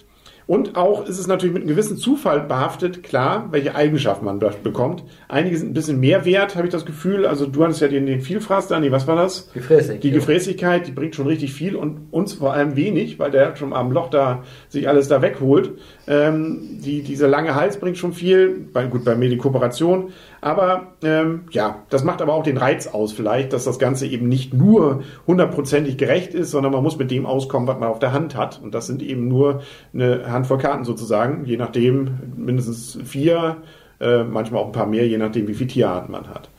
und 0.46 0.76
auch 0.76 1.06
ist 1.06 1.18
es 1.18 1.26
natürlich 1.26 1.54
mit 1.54 1.62
einem 1.62 1.70
gewissen 1.70 1.96
Zufall 1.96 2.40
behaftet, 2.40 3.02
klar, 3.02 3.48
welche 3.50 3.74
Eigenschaften 3.74 4.26
man 4.26 4.40
dort 4.40 4.62
bekommt. 4.62 5.02
Einige 5.26 5.56
sind 5.56 5.70
ein 5.70 5.74
bisschen 5.74 6.00
mehr 6.00 6.26
wert, 6.26 6.54
habe 6.54 6.66
ich 6.66 6.72
das 6.72 6.84
Gefühl. 6.84 7.24
Also 7.24 7.46
du 7.46 7.64
hattest 7.64 7.80
ja 7.80 7.88
den, 7.88 8.04
den 8.04 8.20
Vielfraß, 8.20 8.68
Dani, 8.68 8.92
was 8.92 9.06
war 9.06 9.16
das? 9.16 9.50
Gefräßig. 9.54 10.00
Die 10.00 10.08
ja. 10.08 10.14
Gefräßigkeit, 10.14 10.86
die 10.86 10.92
bringt 10.92 11.14
schon 11.14 11.26
richtig 11.26 11.54
viel 11.54 11.76
und 11.76 12.08
uns 12.10 12.34
vor 12.34 12.52
allem 12.52 12.76
wenig, 12.76 13.18
weil 13.18 13.30
der 13.30 13.56
schon 13.56 13.72
am 13.72 13.90
Loch 13.90 14.10
da 14.10 14.42
sich 14.68 14.86
alles 14.86 15.08
da 15.08 15.22
wegholt. 15.22 15.72
Ähm, 16.06 16.78
die, 16.84 17.02
dieser 17.02 17.28
lange 17.28 17.54
Hals 17.54 17.78
bringt 17.78 17.96
schon 17.96 18.12
viel, 18.12 18.66
bei, 18.70 18.84
gut, 18.84 19.04
bei 19.04 19.14
mir 19.14 19.30
die 19.30 19.38
Kooperation. 19.38 20.12
Aber 20.44 20.88
ähm, 21.02 21.44
ja, 21.52 21.84
das 21.88 22.04
macht 22.04 22.20
aber 22.20 22.34
auch 22.34 22.42
den 22.42 22.58
Reiz 22.58 22.86
aus 22.86 23.14
vielleicht, 23.14 23.54
dass 23.54 23.64
das 23.64 23.78
Ganze 23.78 24.06
eben 24.06 24.28
nicht 24.28 24.52
nur 24.52 25.02
hundertprozentig 25.26 25.96
gerecht 25.96 26.34
ist, 26.34 26.50
sondern 26.50 26.70
man 26.70 26.82
muss 26.82 26.98
mit 26.98 27.10
dem 27.10 27.24
auskommen, 27.24 27.66
was 27.66 27.78
man 27.78 27.88
auf 27.88 27.98
der 27.98 28.12
Hand 28.12 28.36
hat. 28.36 28.60
Und 28.62 28.74
das 28.74 28.86
sind 28.86 29.00
eben 29.00 29.26
nur 29.26 29.62
eine 29.94 30.30
Handvoll 30.30 30.58
Karten 30.58 30.84
sozusagen, 30.84 31.46
je 31.46 31.56
nachdem 31.56 32.18
mindestens 32.36 32.98
vier, 33.06 33.56
äh, 34.04 34.22
manchmal 34.22 34.62
auch 34.62 34.66
ein 34.66 34.72
paar 34.72 34.86
mehr, 34.86 35.06
je 35.06 35.16
nachdem, 35.16 35.48
wie 35.48 35.54
viele 35.54 35.70
Tierarten 35.70 36.12
man 36.12 36.28
hat. 36.28 36.50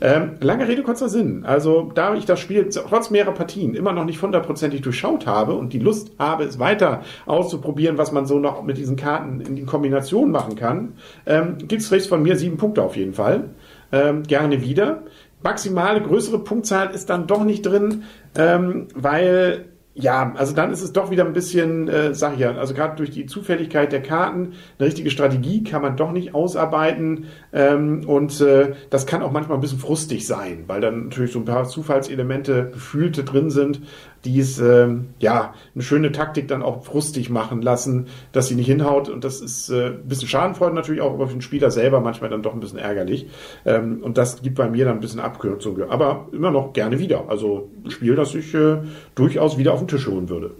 Ähm, 0.00 0.32
lange 0.40 0.66
Rede, 0.66 0.82
kurzer 0.82 1.08
Sinn. 1.08 1.44
Also, 1.44 1.92
da 1.94 2.14
ich 2.14 2.24
das 2.24 2.40
Spiel 2.40 2.68
trotz 2.70 3.10
mehrerer 3.10 3.34
Partien 3.34 3.74
immer 3.74 3.92
noch 3.92 4.04
nicht 4.04 4.22
hundertprozentig 4.22 4.80
durchschaut 4.80 5.26
habe 5.26 5.54
und 5.54 5.72
die 5.72 5.78
Lust 5.78 6.12
habe, 6.18 6.44
es 6.44 6.58
weiter 6.58 7.02
auszuprobieren, 7.26 7.98
was 7.98 8.10
man 8.10 8.26
so 8.26 8.38
noch 8.38 8.62
mit 8.62 8.78
diesen 8.78 8.96
Karten 8.96 9.40
in 9.40 9.66
Kombination 9.66 10.30
machen 10.30 10.56
kann, 10.56 10.94
ähm, 11.26 11.58
gibt 11.58 11.82
es 11.82 11.92
rechts 11.92 12.08
von 12.08 12.22
mir 12.22 12.36
sieben 12.36 12.56
Punkte 12.56 12.82
auf 12.82 12.96
jeden 12.96 13.12
Fall. 13.12 13.50
Ähm, 13.92 14.22
gerne 14.22 14.62
wieder. 14.62 15.02
maximale 15.42 16.00
größere 16.00 16.38
Punktzahl 16.38 16.94
ist 16.94 17.10
dann 17.10 17.26
doch 17.26 17.44
nicht 17.44 17.66
drin, 17.66 18.04
ähm, 18.34 18.88
weil 18.94 19.66
ja, 19.96 20.32
also 20.36 20.54
dann 20.54 20.72
ist 20.72 20.82
es 20.82 20.92
doch 20.92 21.12
wieder 21.12 21.24
ein 21.24 21.32
bisschen, 21.32 21.86
äh, 21.88 22.14
sag 22.14 22.34
ich 22.34 22.40
ja, 22.40 22.52
also 22.56 22.74
gerade 22.74 22.96
durch 22.96 23.10
die 23.10 23.26
Zufälligkeit 23.26 23.92
der 23.92 24.02
Karten, 24.02 24.54
eine 24.78 24.88
richtige 24.88 25.08
Strategie 25.08 25.62
kann 25.62 25.82
man 25.82 25.96
doch 25.96 26.10
nicht 26.10 26.34
ausarbeiten 26.34 27.26
ähm, 27.52 28.02
und 28.04 28.40
äh, 28.40 28.72
das 28.90 29.06
kann 29.06 29.22
auch 29.22 29.30
manchmal 29.30 29.56
ein 29.56 29.60
bisschen 29.60 29.78
frustig 29.78 30.26
sein, 30.26 30.64
weil 30.66 30.80
dann 30.80 31.04
natürlich 31.04 31.32
so 31.32 31.38
ein 31.38 31.44
paar 31.44 31.68
Zufallselemente 31.68 32.70
gefühlte 32.72 33.22
drin 33.22 33.50
sind, 33.50 33.82
die 34.24 34.40
es 34.40 34.58
ähm, 34.58 35.06
ja 35.18 35.54
eine 35.74 35.82
schöne 35.82 36.12
Taktik 36.12 36.48
dann 36.48 36.62
auch 36.62 36.84
frustig 36.84 37.30
machen 37.30 37.62
lassen, 37.62 38.06
dass 38.32 38.48
sie 38.48 38.54
nicht 38.54 38.66
hinhaut 38.66 39.08
und 39.08 39.24
das 39.24 39.40
ist 39.40 39.70
äh, 39.70 39.88
ein 39.88 40.08
bisschen 40.08 40.28
Schadenfreude 40.28 40.74
natürlich 40.74 41.00
auch, 41.00 41.12
aber 41.12 41.26
für 41.26 41.34
den 41.34 41.42
Spieler 41.42 41.70
selber 41.70 42.00
manchmal 42.00 42.30
dann 42.30 42.42
doch 42.42 42.54
ein 42.54 42.60
bisschen 42.60 42.78
ärgerlich 42.78 43.26
ähm, 43.64 44.00
und 44.02 44.18
das 44.18 44.42
gibt 44.42 44.56
bei 44.56 44.68
mir 44.68 44.84
dann 44.84 44.94
ein 44.94 45.00
bisschen 45.00 45.20
Abkürzung, 45.20 45.82
aber 45.90 46.28
immer 46.32 46.50
noch 46.50 46.72
gerne 46.72 46.98
wieder. 46.98 47.24
Also 47.28 47.68
ein 47.84 47.90
Spiel, 47.90 48.16
das 48.16 48.34
ich 48.34 48.54
äh, 48.54 48.78
durchaus 49.14 49.58
wieder 49.58 49.72
auf 49.72 49.80
den 49.80 49.88
Tisch 49.88 50.06
holen 50.06 50.28
würde. 50.28 50.50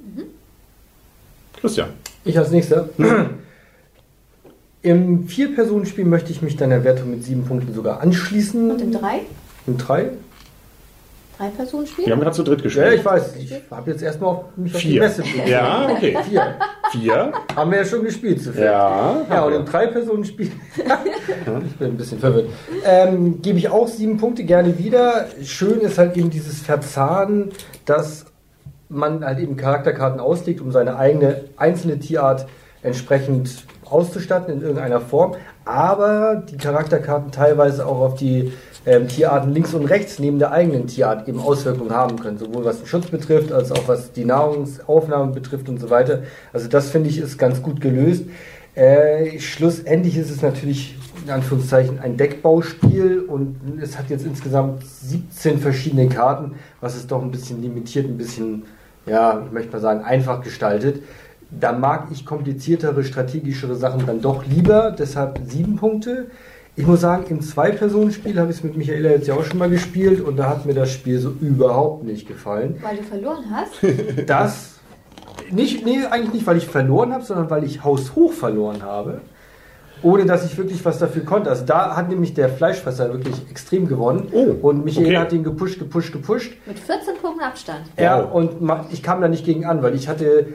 Christian. 1.60 1.88
Ich 2.24 2.38
als 2.38 2.50
nächster. 2.50 2.88
Im 4.82 5.26
Vier-Personen-Spiel 5.28 6.04
möchte 6.04 6.30
ich 6.30 6.42
mich 6.42 6.56
deiner 6.56 6.84
Wertung 6.84 7.10
mit 7.10 7.24
sieben 7.24 7.44
Punkten 7.44 7.72
sogar 7.72 8.00
anschließen. 8.00 8.70
Und 8.70 8.82
im 8.82 8.92
drei? 8.92 9.20
Im 9.66 9.78
drei? 9.78 10.10
Drei-Personen-Spiel? 11.38 12.06
Wir 12.06 12.12
haben 12.12 12.20
gerade 12.20 12.36
zu 12.36 12.42
dritt 12.42 12.58
Ja, 12.60 12.64
gespielt. 12.64 12.94
ich 12.94 13.04
weiß. 13.04 13.36
Ich 13.36 13.52
habe 13.70 13.90
jetzt 13.90 14.02
erstmal 14.02 14.30
auf 14.30 14.44
mich 14.56 14.74
auf 14.74 14.80
die 14.80 14.88
Vier. 14.88 15.00
Messe. 15.02 15.22
Ja, 15.46 15.88
okay. 15.90 16.16
Vier. 16.28 16.54
Vier. 16.92 17.32
Haben 17.56 17.70
wir 17.70 17.78
ja 17.78 17.84
schon 17.84 18.04
gespielt 18.04 18.42
zu 18.42 18.52
viert. 18.52 18.66
Ja. 18.66 19.16
Ja, 19.28 19.44
und 19.44 19.52
im 19.54 19.64
Drei-Personen-Spiel, 19.64 20.50
ich 21.66 21.76
bin 21.76 21.88
ein 21.88 21.96
bisschen 21.96 22.18
verwirrt, 22.20 22.48
ähm, 22.84 23.42
gebe 23.42 23.58
ich 23.58 23.68
auch 23.68 23.88
sieben 23.88 24.16
Punkte 24.18 24.44
gerne 24.44 24.78
wieder. 24.78 25.26
Schön 25.42 25.80
ist 25.80 25.98
halt 25.98 26.16
eben 26.16 26.30
dieses 26.30 26.60
Verzahnen, 26.60 27.50
dass 27.84 28.26
man 28.88 29.24
halt 29.24 29.38
eben 29.40 29.56
Charakterkarten 29.56 30.20
auslegt, 30.20 30.60
um 30.60 30.70
seine 30.70 30.96
eigene 30.96 31.42
einzelne 31.56 31.98
Tierart 31.98 32.46
entsprechend 32.82 33.64
auszustatten 33.86 34.54
in 34.54 34.60
irgendeiner 34.62 35.00
Form, 35.00 35.34
aber 35.64 36.42
die 36.48 36.56
Charakterkarten 36.56 37.30
teilweise 37.32 37.86
auch 37.86 38.00
auf 38.00 38.14
die 38.14 38.52
ähm, 38.86 39.08
Tierarten 39.08 39.52
links 39.52 39.72
und 39.74 39.86
rechts 39.86 40.18
neben 40.18 40.38
der 40.38 40.52
eigenen 40.52 40.86
Tierart 40.86 41.28
eben 41.28 41.40
Auswirkungen 41.40 41.90
haben 41.90 42.18
können, 42.18 42.38
sowohl 42.38 42.64
was 42.64 42.78
den 42.78 42.86
Schutz 42.86 43.06
betrifft, 43.06 43.52
als 43.52 43.72
auch 43.72 43.88
was 43.88 44.12
die 44.12 44.24
Nahrungsaufnahme 44.24 45.32
betrifft 45.32 45.68
und 45.68 45.80
so 45.80 45.90
weiter. 45.90 46.22
Also 46.52 46.68
das 46.68 46.90
finde 46.90 47.08
ich 47.08 47.18
ist 47.18 47.38
ganz 47.38 47.62
gut 47.62 47.80
gelöst. 47.80 48.24
Äh, 48.74 49.38
schlussendlich 49.38 50.16
ist 50.16 50.30
es 50.30 50.42
natürlich 50.42 50.96
in 51.24 51.30
Anführungszeichen 51.30 52.00
ein 52.00 52.16
Deckbauspiel 52.16 53.20
und 53.20 53.56
es 53.80 53.96
hat 53.96 54.10
jetzt 54.10 54.26
insgesamt 54.26 54.84
17 54.84 55.58
verschiedene 55.58 56.08
Karten, 56.08 56.56
was 56.80 56.96
es 56.96 57.06
doch 57.06 57.22
ein 57.22 57.30
bisschen 57.30 57.62
limitiert, 57.62 58.06
ein 58.06 58.18
bisschen, 58.18 58.64
ja, 59.06 59.42
ich 59.46 59.52
möchte 59.52 59.72
mal 59.72 59.80
sagen, 59.80 60.04
einfach 60.04 60.42
gestaltet. 60.42 61.02
Da 61.50 61.72
mag 61.72 62.08
ich 62.10 62.26
kompliziertere, 62.26 63.04
strategischere 63.04 63.76
Sachen 63.76 64.04
dann 64.06 64.20
doch 64.20 64.44
lieber, 64.44 64.90
deshalb 64.90 65.40
sieben 65.46 65.76
Punkte. 65.76 66.26
Ich 66.76 66.86
muss 66.86 67.02
sagen, 67.02 67.24
im 67.28 67.40
Zwei-Personen-Spiel 67.40 68.38
habe 68.38 68.50
ich 68.50 68.56
es 68.58 68.64
mit 68.64 68.76
Michaela 68.76 69.10
jetzt 69.10 69.28
ja 69.28 69.34
auch 69.34 69.44
schon 69.44 69.58
mal 69.58 69.70
gespielt 69.70 70.20
und 70.20 70.36
da 70.36 70.48
hat 70.48 70.66
mir 70.66 70.74
das 70.74 70.90
Spiel 70.90 71.20
so 71.20 71.30
überhaupt 71.40 72.02
nicht 72.04 72.26
gefallen. 72.26 72.76
Weil 72.82 72.96
du 72.96 73.02
verloren 73.04 73.44
hast? 73.50 73.74
Das, 74.26 74.74
nicht, 75.50 75.84
nee, 75.84 75.98
eigentlich 76.10 76.32
nicht, 76.32 76.46
weil 76.46 76.56
ich 76.56 76.66
verloren 76.66 77.12
habe, 77.12 77.22
sondern 77.24 77.48
weil 77.50 77.62
ich 77.64 77.84
haushoch 77.84 78.32
verloren 78.32 78.82
habe. 78.82 79.20
Ohne 80.02 80.26
dass 80.26 80.44
ich 80.44 80.58
wirklich 80.58 80.84
was 80.84 80.98
dafür 80.98 81.24
konnte. 81.24 81.48
Also 81.48 81.64
da 81.64 81.96
hat 81.96 82.08
nämlich 82.08 82.34
der 82.34 82.48
Fleischfresser 82.48 83.12
wirklich 83.12 83.34
extrem 83.50 83.86
gewonnen. 83.88 84.28
Oh, 84.32 84.54
und 84.68 84.84
Michaela 84.84 85.08
okay. 85.08 85.16
hat 85.18 85.32
ihn 85.32 85.44
gepusht, 85.44 85.78
gepusht, 85.78 86.12
gepusht. 86.12 86.52
Mit 86.66 86.78
14 86.78 87.14
Punkten 87.22 87.40
Abstand. 87.42 87.82
Ja, 87.98 88.18
Wow. 88.22 88.34
und 88.34 88.70
ich 88.92 89.02
kam 89.02 89.20
da 89.20 89.28
nicht 89.28 89.44
gegen 89.44 89.64
an, 89.64 89.82
weil 89.82 89.94
ich 89.94 90.08
hatte 90.08 90.46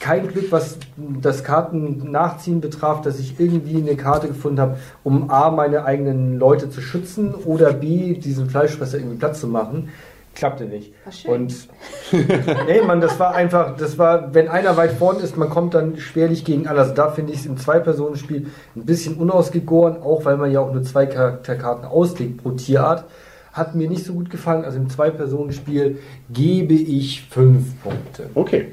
kein 0.00 0.28
Glück, 0.28 0.52
was 0.52 0.78
das 0.96 1.42
Karten-Nachziehen 1.42 2.60
betraf, 2.60 3.02
dass 3.02 3.18
ich 3.18 3.38
irgendwie 3.40 3.78
eine 3.78 3.96
Karte 3.96 4.28
gefunden 4.28 4.60
habe, 4.60 4.76
um 5.02 5.30
A, 5.30 5.50
meine 5.50 5.84
eigenen 5.84 6.38
Leute 6.38 6.70
zu 6.70 6.80
schützen 6.80 7.34
oder 7.34 7.72
B, 7.72 8.14
diesen 8.14 8.48
Fleischfresser 8.48 8.98
irgendwie 8.98 9.16
Platz 9.16 9.40
zu 9.40 9.48
machen. 9.48 9.90
Klappte 10.34 10.66
nicht. 10.66 10.92
Und 11.26 11.68
nee, 12.12 12.80
man, 12.86 13.00
das 13.00 13.18
war 13.18 13.34
einfach, 13.34 13.76
das 13.76 13.98
war, 13.98 14.34
wenn 14.34 14.48
einer 14.48 14.76
weit 14.76 14.92
vorn 14.92 15.18
ist, 15.18 15.36
man 15.36 15.50
kommt 15.50 15.74
dann 15.74 15.96
schwerlich 15.96 16.44
gegen 16.44 16.68
alles. 16.68 16.94
Da 16.94 17.10
finde 17.10 17.32
ich 17.32 17.40
es 17.40 17.46
im 17.46 17.56
Zwei-Personen-Spiel 17.56 18.46
ein 18.76 18.84
bisschen 18.86 19.16
unausgegoren, 19.16 20.00
auch 20.00 20.24
weil 20.24 20.36
man 20.36 20.52
ja 20.52 20.60
auch 20.60 20.72
nur 20.72 20.84
zwei 20.84 21.06
Charakterkarten 21.06 21.84
auslegt 21.84 22.44
pro 22.44 22.52
Tierart. 22.52 23.04
Hat 23.52 23.74
mir 23.74 23.88
nicht 23.88 24.04
so 24.04 24.12
gut 24.12 24.30
gefallen. 24.30 24.64
Also 24.64 24.78
im 24.78 24.88
Zwei-Personen-Spiel 24.88 25.98
gebe 26.30 26.74
ich 26.74 27.26
fünf 27.28 27.82
Punkte. 27.82 28.30
Okay. 28.36 28.68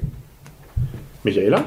Michaela? 1.26 1.64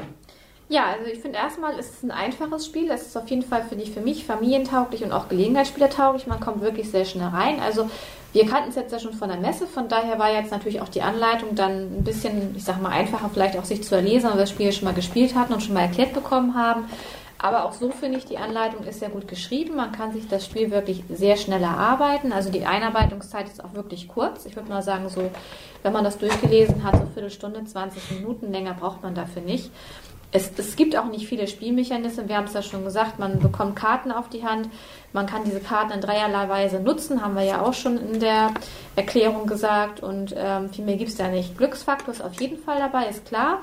Ja, 0.68 0.84
also 0.96 1.10
ich 1.10 1.18
finde 1.18 1.38
erstmal 1.38 1.76
ist 1.78 1.94
es 1.94 2.02
ein 2.04 2.12
einfaches 2.12 2.64
Spiel. 2.64 2.90
Es 2.90 3.06
ist 3.06 3.16
auf 3.16 3.28
jeden 3.28 3.42
Fall, 3.42 3.64
finde 3.68 3.84
ich, 3.84 3.90
für 3.90 4.00
mich 4.00 4.24
familientauglich 4.24 5.02
und 5.02 5.12
auch 5.12 5.28
Gelegenheitsspielertauglich. 5.28 6.28
Man 6.28 6.38
kommt 6.38 6.62
wirklich 6.62 6.90
sehr 6.90 7.04
schnell 7.04 7.26
rein. 7.26 7.58
Also 7.60 7.90
wir 8.32 8.46
kannten 8.46 8.70
es 8.70 8.76
jetzt 8.76 8.92
ja 8.92 9.00
schon 9.00 9.12
von 9.12 9.28
der 9.28 9.38
Messe, 9.38 9.66
von 9.66 9.88
daher 9.88 10.20
war 10.20 10.32
jetzt 10.32 10.52
natürlich 10.52 10.80
auch 10.80 10.88
die 10.88 11.02
Anleitung 11.02 11.56
dann 11.56 11.98
ein 11.98 12.04
bisschen, 12.04 12.54
ich 12.56 12.62
sag 12.62 12.80
mal, 12.80 12.90
einfacher 12.90 13.28
vielleicht 13.32 13.58
auch 13.58 13.64
sich 13.64 13.82
zu 13.82 13.96
erlesen, 13.96 14.26
weil 14.28 14.36
wir 14.36 14.42
das 14.42 14.50
Spiel 14.50 14.70
schon 14.70 14.84
mal 14.84 14.94
gespielt 14.94 15.34
hatten 15.34 15.52
und 15.52 15.62
schon 15.62 15.74
mal 15.74 15.82
erklärt 15.82 16.12
bekommen 16.12 16.54
haben. 16.54 16.84
Aber 17.42 17.64
auch 17.64 17.72
so 17.72 17.90
finde 17.90 18.18
ich, 18.18 18.26
die 18.26 18.36
Anleitung 18.36 18.84
ist 18.84 19.00
sehr 19.00 19.08
gut 19.08 19.26
geschrieben. 19.26 19.76
Man 19.76 19.92
kann 19.92 20.12
sich 20.12 20.28
das 20.28 20.44
Spiel 20.44 20.70
wirklich 20.70 21.04
sehr 21.08 21.36
schnell 21.36 21.62
erarbeiten. 21.62 22.32
Also 22.32 22.50
die 22.50 22.66
Einarbeitungszeit 22.66 23.48
ist 23.48 23.64
auch 23.64 23.72
wirklich 23.72 24.08
kurz. 24.08 24.44
Ich 24.44 24.56
würde 24.56 24.68
mal 24.68 24.82
sagen, 24.82 25.08
so, 25.08 25.30
wenn 25.82 25.92
man 25.92 26.04
das 26.04 26.18
durchgelesen 26.18 26.84
hat, 26.84 26.96
so 26.96 27.06
Viertelstunde, 27.14 27.64
20 27.64 28.10
Minuten, 28.10 28.52
länger 28.52 28.74
braucht 28.74 29.02
man 29.02 29.14
dafür 29.14 29.40
nicht. 29.40 29.70
Es, 30.32 30.52
es 30.58 30.76
gibt 30.76 30.96
auch 30.96 31.06
nicht 31.06 31.26
viele 31.28 31.48
Spielmechanismen. 31.48 32.28
Wir 32.28 32.36
haben 32.36 32.44
es 32.44 32.52
ja 32.52 32.62
schon 32.62 32.84
gesagt, 32.84 33.18
man 33.18 33.40
bekommt 33.40 33.74
Karten 33.74 34.12
auf 34.12 34.28
die 34.28 34.44
Hand. 34.44 34.68
Man 35.14 35.24
kann 35.24 35.44
diese 35.44 35.60
Karten 35.60 35.92
in 35.92 36.02
dreierlei 36.02 36.48
Weise 36.50 36.78
nutzen, 36.78 37.22
haben 37.22 37.34
wir 37.34 37.42
ja 37.42 37.62
auch 37.62 37.74
schon 37.74 37.96
in 37.96 38.20
der 38.20 38.52
Erklärung 38.96 39.46
gesagt. 39.46 40.02
Und 40.02 40.34
ähm, 40.36 40.68
viel 40.68 40.84
mehr 40.84 40.96
gibt 40.96 41.10
es 41.10 41.16
da 41.16 41.28
nicht. 41.28 41.56
Glücksfaktor 41.56 42.12
ist 42.12 42.22
auf 42.22 42.38
jeden 42.38 42.58
Fall 42.58 42.78
dabei, 42.78 43.06
ist 43.06 43.24
klar 43.24 43.60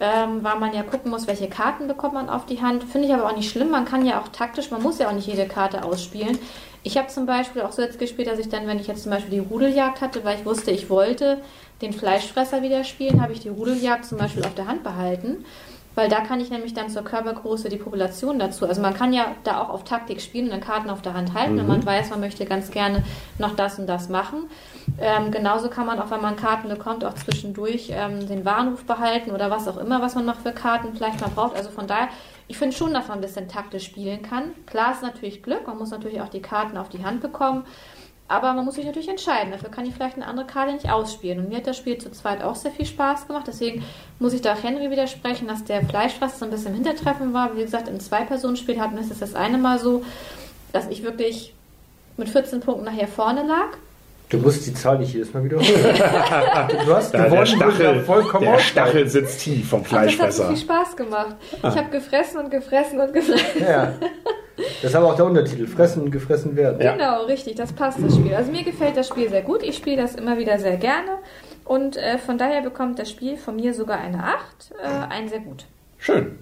ähm, 0.00 0.42
weil 0.42 0.58
man 0.58 0.74
ja 0.74 0.82
gucken 0.82 1.10
muss, 1.10 1.26
welche 1.26 1.48
Karten 1.48 1.86
bekommt 1.86 2.14
man 2.14 2.30
auf 2.30 2.46
die 2.46 2.62
Hand. 2.62 2.84
Finde 2.84 3.06
ich 3.06 3.14
aber 3.14 3.26
auch 3.26 3.36
nicht 3.36 3.50
schlimm. 3.50 3.70
Man 3.70 3.84
kann 3.84 4.06
ja 4.06 4.20
auch 4.20 4.28
taktisch, 4.28 4.70
man 4.70 4.82
muss 4.82 4.98
ja 4.98 5.08
auch 5.08 5.12
nicht 5.12 5.28
jede 5.28 5.46
Karte 5.46 5.84
ausspielen. 5.84 6.38
Ich 6.82 6.96
habe 6.96 7.08
zum 7.08 7.26
Beispiel 7.26 7.62
auch 7.62 7.72
so 7.72 7.82
jetzt 7.82 7.98
gespielt, 7.98 8.28
dass 8.28 8.38
ich 8.38 8.48
dann, 8.48 8.66
wenn 8.66 8.80
ich 8.80 8.86
jetzt 8.86 9.02
zum 9.02 9.12
Beispiel 9.12 9.30
die 9.30 9.46
Rudeljagd 9.46 10.00
hatte, 10.00 10.24
weil 10.24 10.38
ich 10.38 10.46
wusste, 10.46 10.70
ich 10.70 10.88
wollte 10.88 11.42
den 11.82 11.92
Fleischfresser 11.92 12.62
wieder 12.62 12.84
spielen, 12.84 13.20
habe 13.20 13.34
ich 13.34 13.40
die 13.40 13.50
Rudeljagd 13.50 14.06
zum 14.06 14.16
Beispiel 14.16 14.44
auf 14.44 14.54
der 14.54 14.66
Hand 14.66 14.82
behalten. 14.82 15.44
Weil 15.94 16.08
da 16.08 16.20
kann 16.20 16.40
ich 16.40 16.50
nämlich 16.50 16.72
dann 16.72 16.88
zur 16.88 17.02
Körpergröße 17.02 17.68
die 17.68 17.76
Population 17.76 18.38
dazu. 18.38 18.66
Also 18.66 18.80
man 18.80 18.94
kann 18.94 19.12
ja 19.12 19.34
da 19.42 19.60
auch 19.60 19.70
auf 19.70 19.84
Taktik 19.84 20.20
spielen 20.20 20.46
und 20.46 20.52
dann 20.52 20.60
Karten 20.60 20.88
auf 20.88 21.02
der 21.02 21.14
Hand 21.14 21.34
halten, 21.34 21.56
wenn 21.56 21.66
man 21.66 21.84
weiß, 21.84 22.10
man 22.10 22.20
möchte 22.20 22.46
ganz 22.46 22.70
gerne 22.70 23.02
noch 23.38 23.56
das 23.56 23.78
und 23.78 23.88
das 23.88 24.08
machen. 24.08 24.48
Ähm, 25.00 25.30
genauso 25.32 25.68
kann 25.68 25.86
man 25.86 25.98
auch, 25.98 26.10
wenn 26.10 26.20
man 26.20 26.36
Karten 26.36 26.68
bekommt, 26.68 27.04
auch 27.04 27.14
zwischendurch 27.14 27.90
ähm, 27.92 28.26
den 28.28 28.44
Warnruf 28.44 28.84
behalten 28.84 29.32
oder 29.32 29.50
was 29.50 29.66
auch 29.66 29.78
immer, 29.78 30.00
was 30.00 30.14
man 30.14 30.26
noch 30.26 30.36
für 30.36 30.52
Karten 30.52 30.94
vielleicht 30.94 31.20
mal 31.20 31.30
braucht. 31.30 31.56
Also 31.56 31.70
von 31.70 31.86
daher, 31.86 32.08
ich 32.46 32.56
finde 32.56 32.76
schon, 32.76 32.94
dass 32.94 33.08
man 33.08 33.18
ein 33.18 33.22
bisschen 33.22 33.48
taktisch 33.48 33.84
spielen 33.84 34.22
kann. 34.22 34.52
Klar 34.66 34.92
ist 34.92 35.02
natürlich 35.02 35.42
Glück, 35.42 35.66
man 35.66 35.78
muss 35.78 35.90
natürlich 35.90 36.20
auch 36.20 36.28
die 36.28 36.42
Karten 36.42 36.76
auf 36.76 36.88
die 36.88 37.04
Hand 37.04 37.20
bekommen. 37.20 37.64
Aber 38.30 38.52
man 38.52 38.64
muss 38.64 38.76
sich 38.76 38.84
natürlich 38.86 39.08
entscheiden. 39.08 39.50
Dafür 39.50 39.70
kann 39.72 39.84
ich 39.84 39.92
vielleicht 39.92 40.14
eine 40.14 40.28
andere 40.28 40.46
Karte 40.46 40.72
nicht 40.72 40.88
ausspielen. 40.88 41.40
Und 41.40 41.48
mir 41.48 41.56
hat 41.56 41.66
das 41.66 41.76
Spiel 41.76 41.98
zu 41.98 42.12
zweit 42.12 42.44
auch 42.44 42.54
sehr 42.54 42.70
viel 42.70 42.86
Spaß 42.86 43.26
gemacht. 43.26 43.46
Deswegen 43.48 43.82
muss 44.20 44.32
ich 44.32 44.40
da 44.40 44.52
auch 44.54 44.62
Henry 44.62 44.88
widersprechen, 44.88 45.48
dass 45.48 45.64
der 45.64 45.84
Fleischfresser 45.84 46.36
so 46.38 46.44
ein 46.44 46.52
bisschen 46.52 46.68
im 46.68 46.74
Hintertreffen 46.74 47.34
war. 47.34 47.56
Wie 47.56 47.62
gesagt, 47.62 47.88
im 47.88 47.98
Zwei-Personen-Spiel 47.98 48.80
hatten 48.80 48.94
wir 48.94 49.02
es 49.02 49.18
das 49.18 49.34
eine 49.34 49.58
Mal 49.58 49.80
so, 49.80 50.04
dass 50.72 50.86
ich 50.86 51.02
wirklich 51.02 51.54
mit 52.16 52.28
14 52.28 52.60
Punkten 52.60 52.84
nachher 52.84 53.08
vorne 53.08 53.42
lag. 53.44 53.76
Du 54.28 54.38
musst 54.38 54.64
die 54.64 54.74
Zahl 54.74 55.00
nicht 55.00 55.12
jedes 55.12 55.34
Mal 55.34 55.42
wiederholen. 55.42 55.68
du 56.86 56.94
hast 56.94 57.12
Da, 57.12 57.18
der 57.18 57.30
gewonnen, 57.30 57.46
Stachel, 57.46 57.94
du 57.94 58.04
vollkommen 58.04 58.44
der. 58.44 58.60
Stachel 58.60 59.08
sitzt 59.08 59.40
tief 59.40 59.68
vom 59.70 59.80
Und 59.80 59.90
das 59.90 59.98
hat 59.98 60.08
so 60.08 60.14
Fleischfresser. 60.14 60.48
viel 60.50 60.56
Spaß 60.56 60.96
gemacht. 60.96 61.34
Ich 61.50 61.62
habe 61.64 61.90
gefressen 61.90 62.38
und 62.38 62.50
gefressen 62.52 63.00
und 63.00 63.12
gefressen. 63.12 63.60
Ja. 63.60 63.92
Das 64.82 64.90
ist 64.90 64.96
aber 64.96 65.06
auch 65.08 65.16
der 65.16 65.24
Untertitel. 65.26 65.66
Fressen 65.66 66.02
und 66.02 66.10
gefressen 66.10 66.56
werden. 66.56 66.80
Ja. 66.80 66.92
Genau, 66.92 67.24
richtig, 67.24 67.54
das 67.56 67.72
passt 67.72 67.98
das 68.02 68.14
Spiel. 68.16 68.34
Also 68.34 68.50
mir 68.52 68.62
gefällt 68.64 68.96
das 68.96 69.08
Spiel 69.08 69.28
sehr 69.28 69.42
gut. 69.42 69.62
Ich 69.62 69.76
spiele 69.76 69.96
das 69.96 70.14
immer 70.14 70.38
wieder 70.38 70.58
sehr 70.58 70.76
gerne. 70.76 71.10
Und 71.64 71.96
äh, 71.96 72.18
von 72.18 72.36
daher 72.38 72.62
bekommt 72.62 72.98
das 72.98 73.10
Spiel 73.10 73.36
von 73.36 73.56
mir 73.56 73.74
sogar 73.74 73.98
eine 73.98 74.24
8. 74.24 74.36
Äh, 74.82 75.12
ein 75.14 75.28
sehr 75.28 75.40
gut. 75.40 75.66
Schön. 75.98 76.38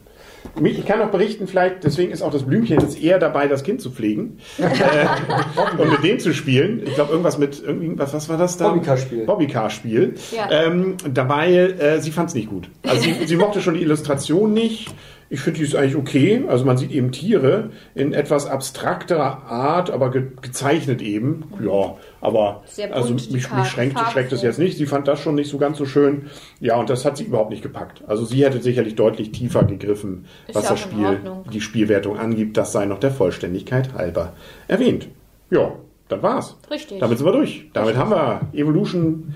Mich- 0.58 0.78
Ich 0.78 0.86
kann 0.86 1.02
auch 1.02 1.10
berichten, 1.10 1.46
vielleicht, 1.48 1.84
deswegen 1.84 2.12
ist 2.12 2.22
auch 2.22 2.30
das 2.32 2.44
Blümchen 2.44 2.80
jetzt 2.80 3.02
eher 3.02 3.18
dabei, 3.18 3.48
das 3.48 3.62
Kind 3.64 3.82
zu 3.82 3.90
pflegen 3.90 4.38
äh, 4.58 5.82
und 5.82 5.90
mit 5.90 6.02
dem 6.04 6.18
zu 6.18 6.32
spielen. 6.32 6.82
Ich 6.86 6.94
glaube, 6.94 7.10
irgendwas 7.10 7.36
mit, 7.38 7.62
irgendwie, 7.62 7.98
was, 7.98 8.14
was 8.14 8.28
war 8.28 8.38
das 8.38 8.56
da? 8.56 8.68
Bobbycar-Spiel. 8.68 9.24
Bobbycar-Spiel. 9.26 10.14
Ja. 10.34 10.50
Ähm, 10.50 10.96
dabei, 11.12 11.52
äh, 11.54 12.00
sie 12.00 12.10
fand 12.12 12.30
es 12.30 12.34
nicht 12.34 12.48
gut. 12.48 12.70
Also 12.86 13.02
sie, 13.02 13.26
sie 13.26 13.36
mochte 13.36 13.60
schon 13.60 13.74
die 13.74 13.82
Illustration 13.82 14.52
nicht. 14.54 14.88
Ich 15.30 15.40
finde, 15.40 15.58
die 15.58 15.64
ist 15.64 15.76
eigentlich 15.76 15.96
okay. 15.96 16.44
Also 16.48 16.64
man 16.64 16.78
sieht 16.78 16.90
eben 16.90 17.12
Tiere 17.12 17.70
in 17.94 18.14
etwas 18.14 18.46
abstrakterer 18.46 19.44
Art, 19.44 19.90
aber 19.90 20.10
ge 20.10 20.22
gezeichnet 20.40 21.02
eben. 21.02 21.44
Ja, 21.62 21.96
aber 22.20 22.64
bunt, 22.76 22.92
also 22.92 23.12
mich, 23.12 23.30
mich 23.30 23.46
schränkt, 23.66 23.98
schränkt 24.10 24.32
es 24.32 24.42
jetzt 24.42 24.58
nicht. 24.58 24.78
Sie 24.78 24.86
fand 24.86 25.06
das 25.06 25.20
schon 25.20 25.34
nicht 25.34 25.50
so 25.50 25.58
ganz 25.58 25.76
so 25.76 25.84
schön. 25.84 26.26
Ja, 26.60 26.76
und 26.76 26.88
das 26.88 27.04
hat 27.04 27.18
sie 27.18 27.24
überhaupt 27.24 27.50
nicht 27.50 27.62
gepackt. 27.62 28.02
Also 28.06 28.24
sie 28.24 28.44
hätte 28.44 28.62
sicherlich 28.62 28.94
deutlich 28.94 29.32
tiefer 29.32 29.64
gegriffen, 29.64 30.24
Ist 30.46 30.54
was 30.54 30.68
das 30.68 30.80
Spiel, 30.80 31.20
die 31.52 31.60
Spielwertung 31.60 32.18
angibt. 32.18 32.56
Das 32.56 32.72
sei 32.72 32.86
noch 32.86 32.98
der 32.98 33.10
Vollständigkeit 33.10 33.92
halber 33.94 34.32
erwähnt. 34.66 35.08
Ja, 35.50 35.72
das 36.08 36.22
war's. 36.22 36.56
Richtig. 36.70 37.00
Damit 37.00 37.18
sind 37.18 37.26
wir 37.26 37.32
durch. 37.32 37.70
Damit 37.74 37.96
haben 37.96 38.10
wir 38.10 38.40
Evolution 38.54 39.34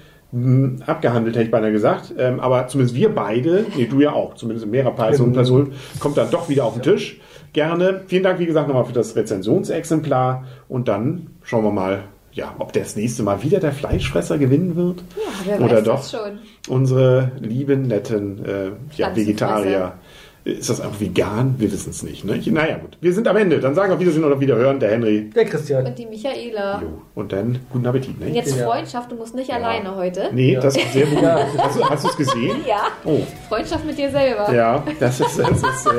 abgehandelt, 0.87 1.37
hätte 1.37 1.45
ich 1.45 1.51
beinahe 1.51 1.73
gesagt. 1.73 2.15
Ähm, 2.17 2.41
aber 2.41 2.67
zumindest 2.67 2.97
wir 2.97 3.15
beide, 3.15 3.67
nee, 3.77 3.87
du 3.87 4.01
ja 4.01 4.13
auch, 4.13 4.35
zumindest 4.35 4.65
in 4.65 4.71
mehrerer 4.71 4.95
Person, 4.95 5.33
Person 5.33 5.73
kommt 6.01 6.17
dann 6.17 6.31
doch 6.31 6.49
wieder 6.49 6.65
auf 6.65 6.75
den 6.75 6.83
Tisch. 6.83 7.21
Gerne. 7.53 8.03
Vielen 8.07 8.23
Dank, 8.23 8.39
wie 8.39 8.47
gesagt, 8.47 8.67
nochmal 8.69 8.87
für 8.87 8.95
das 8.95 9.15
Rezensionsexemplar. 9.15 10.45
Und 10.69 10.89
dann 10.89 11.27
schauen 11.43 11.65
wir 11.65 11.71
mal, 11.71 12.05
ja, 12.33 12.55
ob 12.59 12.73
das 12.73 12.97
nächste 12.97 13.23
Mal 13.23 13.43
wieder 13.43 13.61
der 13.61 13.73
Fleischfresser 13.73 14.39
gewinnen 14.39 14.75
wird. 14.75 15.01
Ja, 15.01 15.33
wer 15.45 15.61
Oder 15.61 15.77
weiß 15.77 15.85
doch 15.85 15.97
das 15.97 16.11
schon. 16.11 16.39
unsere 16.69 17.33
lieben, 17.39 17.83
netten 17.83 18.45
äh, 18.45 18.71
ja. 18.97 19.15
Vegetarier. 19.15 19.95
Ist 20.45 20.69
das 20.69 20.81
einfach 20.81 20.99
vegan? 21.01 21.55
Wir 21.59 21.71
wissen 21.71 21.91
es 21.91 22.03
nicht. 22.03 22.25
Ne? 22.25 22.41
Naja, 22.47 22.77
gut. 22.79 22.99
Wir 23.01 23.13
sind 23.13 23.29
am 23.29 23.37
Ende. 23.37 23.61
Dann 23.61 23.77
sagen 23.77 23.91
wir 23.91 23.95
auf 23.95 24.01
Wiedersehen 24.01 24.25
oder 24.25 24.41
Wiederhören. 24.41 24.81
Der 24.81 24.91
Henry. 24.91 25.31
Der 25.31 25.45
Christian. 25.45 25.87
Und 25.87 25.97
die 25.97 26.07
Michaela. 26.07 26.81
Jo. 26.83 26.89
Und 27.15 27.33
dann 27.33 27.61
guten 27.71 27.87
Appetit. 27.87 28.19
Ne? 28.19 28.31
Jetzt 28.31 28.57
Ja. 28.59 28.67
Freundschaft, 28.67 29.13
du 29.13 29.15
musst 29.15 29.37
nicht 29.37 29.53
alleine 29.53 29.95
heute. 29.95 30.31
Nee, 30.33 30.55
Ja. 30.55 30.61
das 30.61 30.77
ist 30.77 30.93
sehr 30.93 31.07
gut. 31.07 31.23
Ja. 31.23 31.47
Hast, 31.59 31.79
du- 31.79 31.85
hast 31.89 32.05
du 32.05 32.09
es 32.09 32.17
gesehen? 32.17 32.57
Ja, 32.67 32.89
Oh, 33.05 33.21
Freundschaft 33.49 33.85
mit 33.87 33.97
dir 33.97 34.11
selber. 34.11 34.53
ja, 34.53 34.83
das 34.99 35.21
ist, 35.21 35.39
das 35.39 35.51
ist 35.63 35.87
äh, 35.87 35.91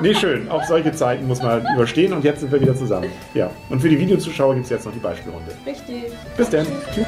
nee, 0.00 0.14
schön. 0.14 0.48
Auch 0.50 0.64
solche 0.64 0.92
Zeiten 0.92 1.26
muss 1.28 1.42
man 1.42 1.62
überstehen 1.74 2.12
und 2.14 2.24
jetzt 2.24 2.40
sind 2.40 2.50
wir 2.52 2.60
wieder 2.60 2.74
zusammen. 2.74 3.08
Ja, 3.34 3.50
und 3.68 3.80
für 3.80 3.88
die 3.90 3.98
Videozuschauer 3.98 4.54
gibt 4.54 4.64
es 4.64 4.70
jetzt 4.70 4.86
noch 4.86 4.92
die 4.94 4.98
Beispielrunde. 4.98 5.52
Richtig. 5.66 6.04
Bis 6.38 6.48
dann. 6.48 6.66
Tschüss. 6.94 7.06